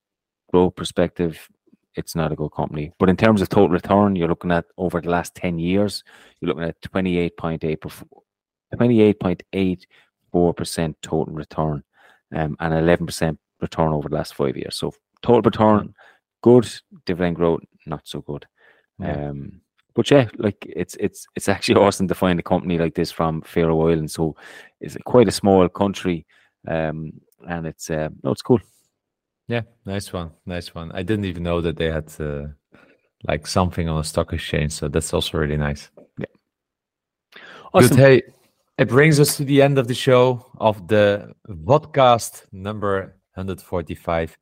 [0.50, 1.48] growth perspective,
[1.94, 2.92] it's not a good company.
[2.98, 6.04] But in terms of total return, you're looking at over the last 10 years,
[6.40, 7.78] you're looking at 28.8
[8.74, 11.82] 28.84% total return
[12.34, 14.76] um, and 11% return over the last five years.
[14.76, 15.94] So total return,
[16.42, 16.68] good,
[17.04, 18.46] dividend growth, not so good.
[18.98, 19.28] Yeah.
[19.28, 19.60] Um,
[19.94, 23.42] but yeah, like it's it's it's actually awesome to find a company like this from
[23.42, 24.12] Faroe Islands.
[24.14, 24.36] So
[24.80, 26.26] it's quite a small country,
[26.68, 27.12] um,
[27.48, 28.60] and it's uh, no, it's cool.
[29.48, 30.92] Yeah, nice one, nice one.
[30.92, 32.48] I didn't even know that they had uh,
[33.24, 35.90] like something on a stock exchange, so that's also really nice.
[36.18, 36.26] Yeah.
[37.72, 37.96] Awesome.
[37.96, 37.98] Good.
[37.98, 38.22] Hey,
[38.78, 44.36] it brings us to the end of the show of the podcast number 145.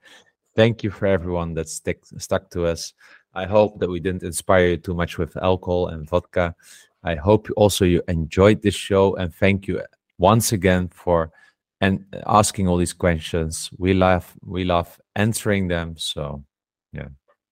[0.56, 2.93] Thank you for everyone that stick, stuck to us.
[3.35, 6.55] I hope that we didn't inspire you too much with alcohol and vodka.
[7.02, 9.82] I hope also you enjoyed this show and thank you
[10.18, 11.32] once again for
[11.81, 13.68] and asking all these questions.
[13.76, 15.97] We love we love answering them.
[15.98, 16.44] So
[16.93, 17.09] yeah.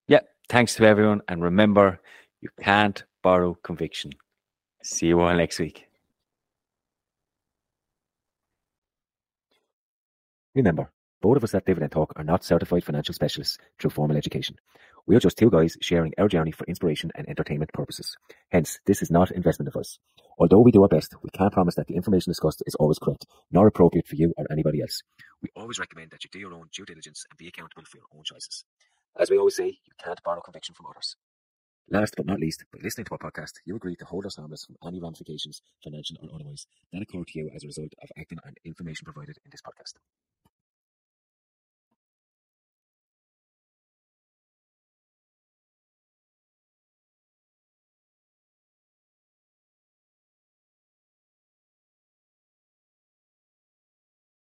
[0.07, 0.21] Yeah.
[0.49, 1.21] Thanks to everyone.
[1.27, 1.99] And remember,
[2.41, 4.11] you can't borrow conviction.
[4.81, 5.87] See you all next week.
[10.55, 10.91] Remember,
[11.23, 14.57] both of us that at and Talk are not certified financial specialists through formal education.
[15.07, 18.17] We are just two guys sharing our journey for inspiration and entertainment purposes.
[18.51, 19.99] Hence, this is not investment advice.
[20.37, 23.25] Although we do our best, we can't promise that the information discussed is always correct,
[23.51, 25.01] nor appropriate for you or anybody else.
[25.41, 28.07] We always recommend that you do your own due diligence and be accountable for your
[28.13, 28.65] own choices.
[29.17, 31.15] As we always say, you can't borrow conviction from others.
[31.89, 34.65] Last but not least, by listening to our podcast, you agree to hold us harmless
[34.65, 38.39] from any ramifications, financial or otherwise, that occur to you as a result of acting
[38.45, 39.93] on information provided in this podcast.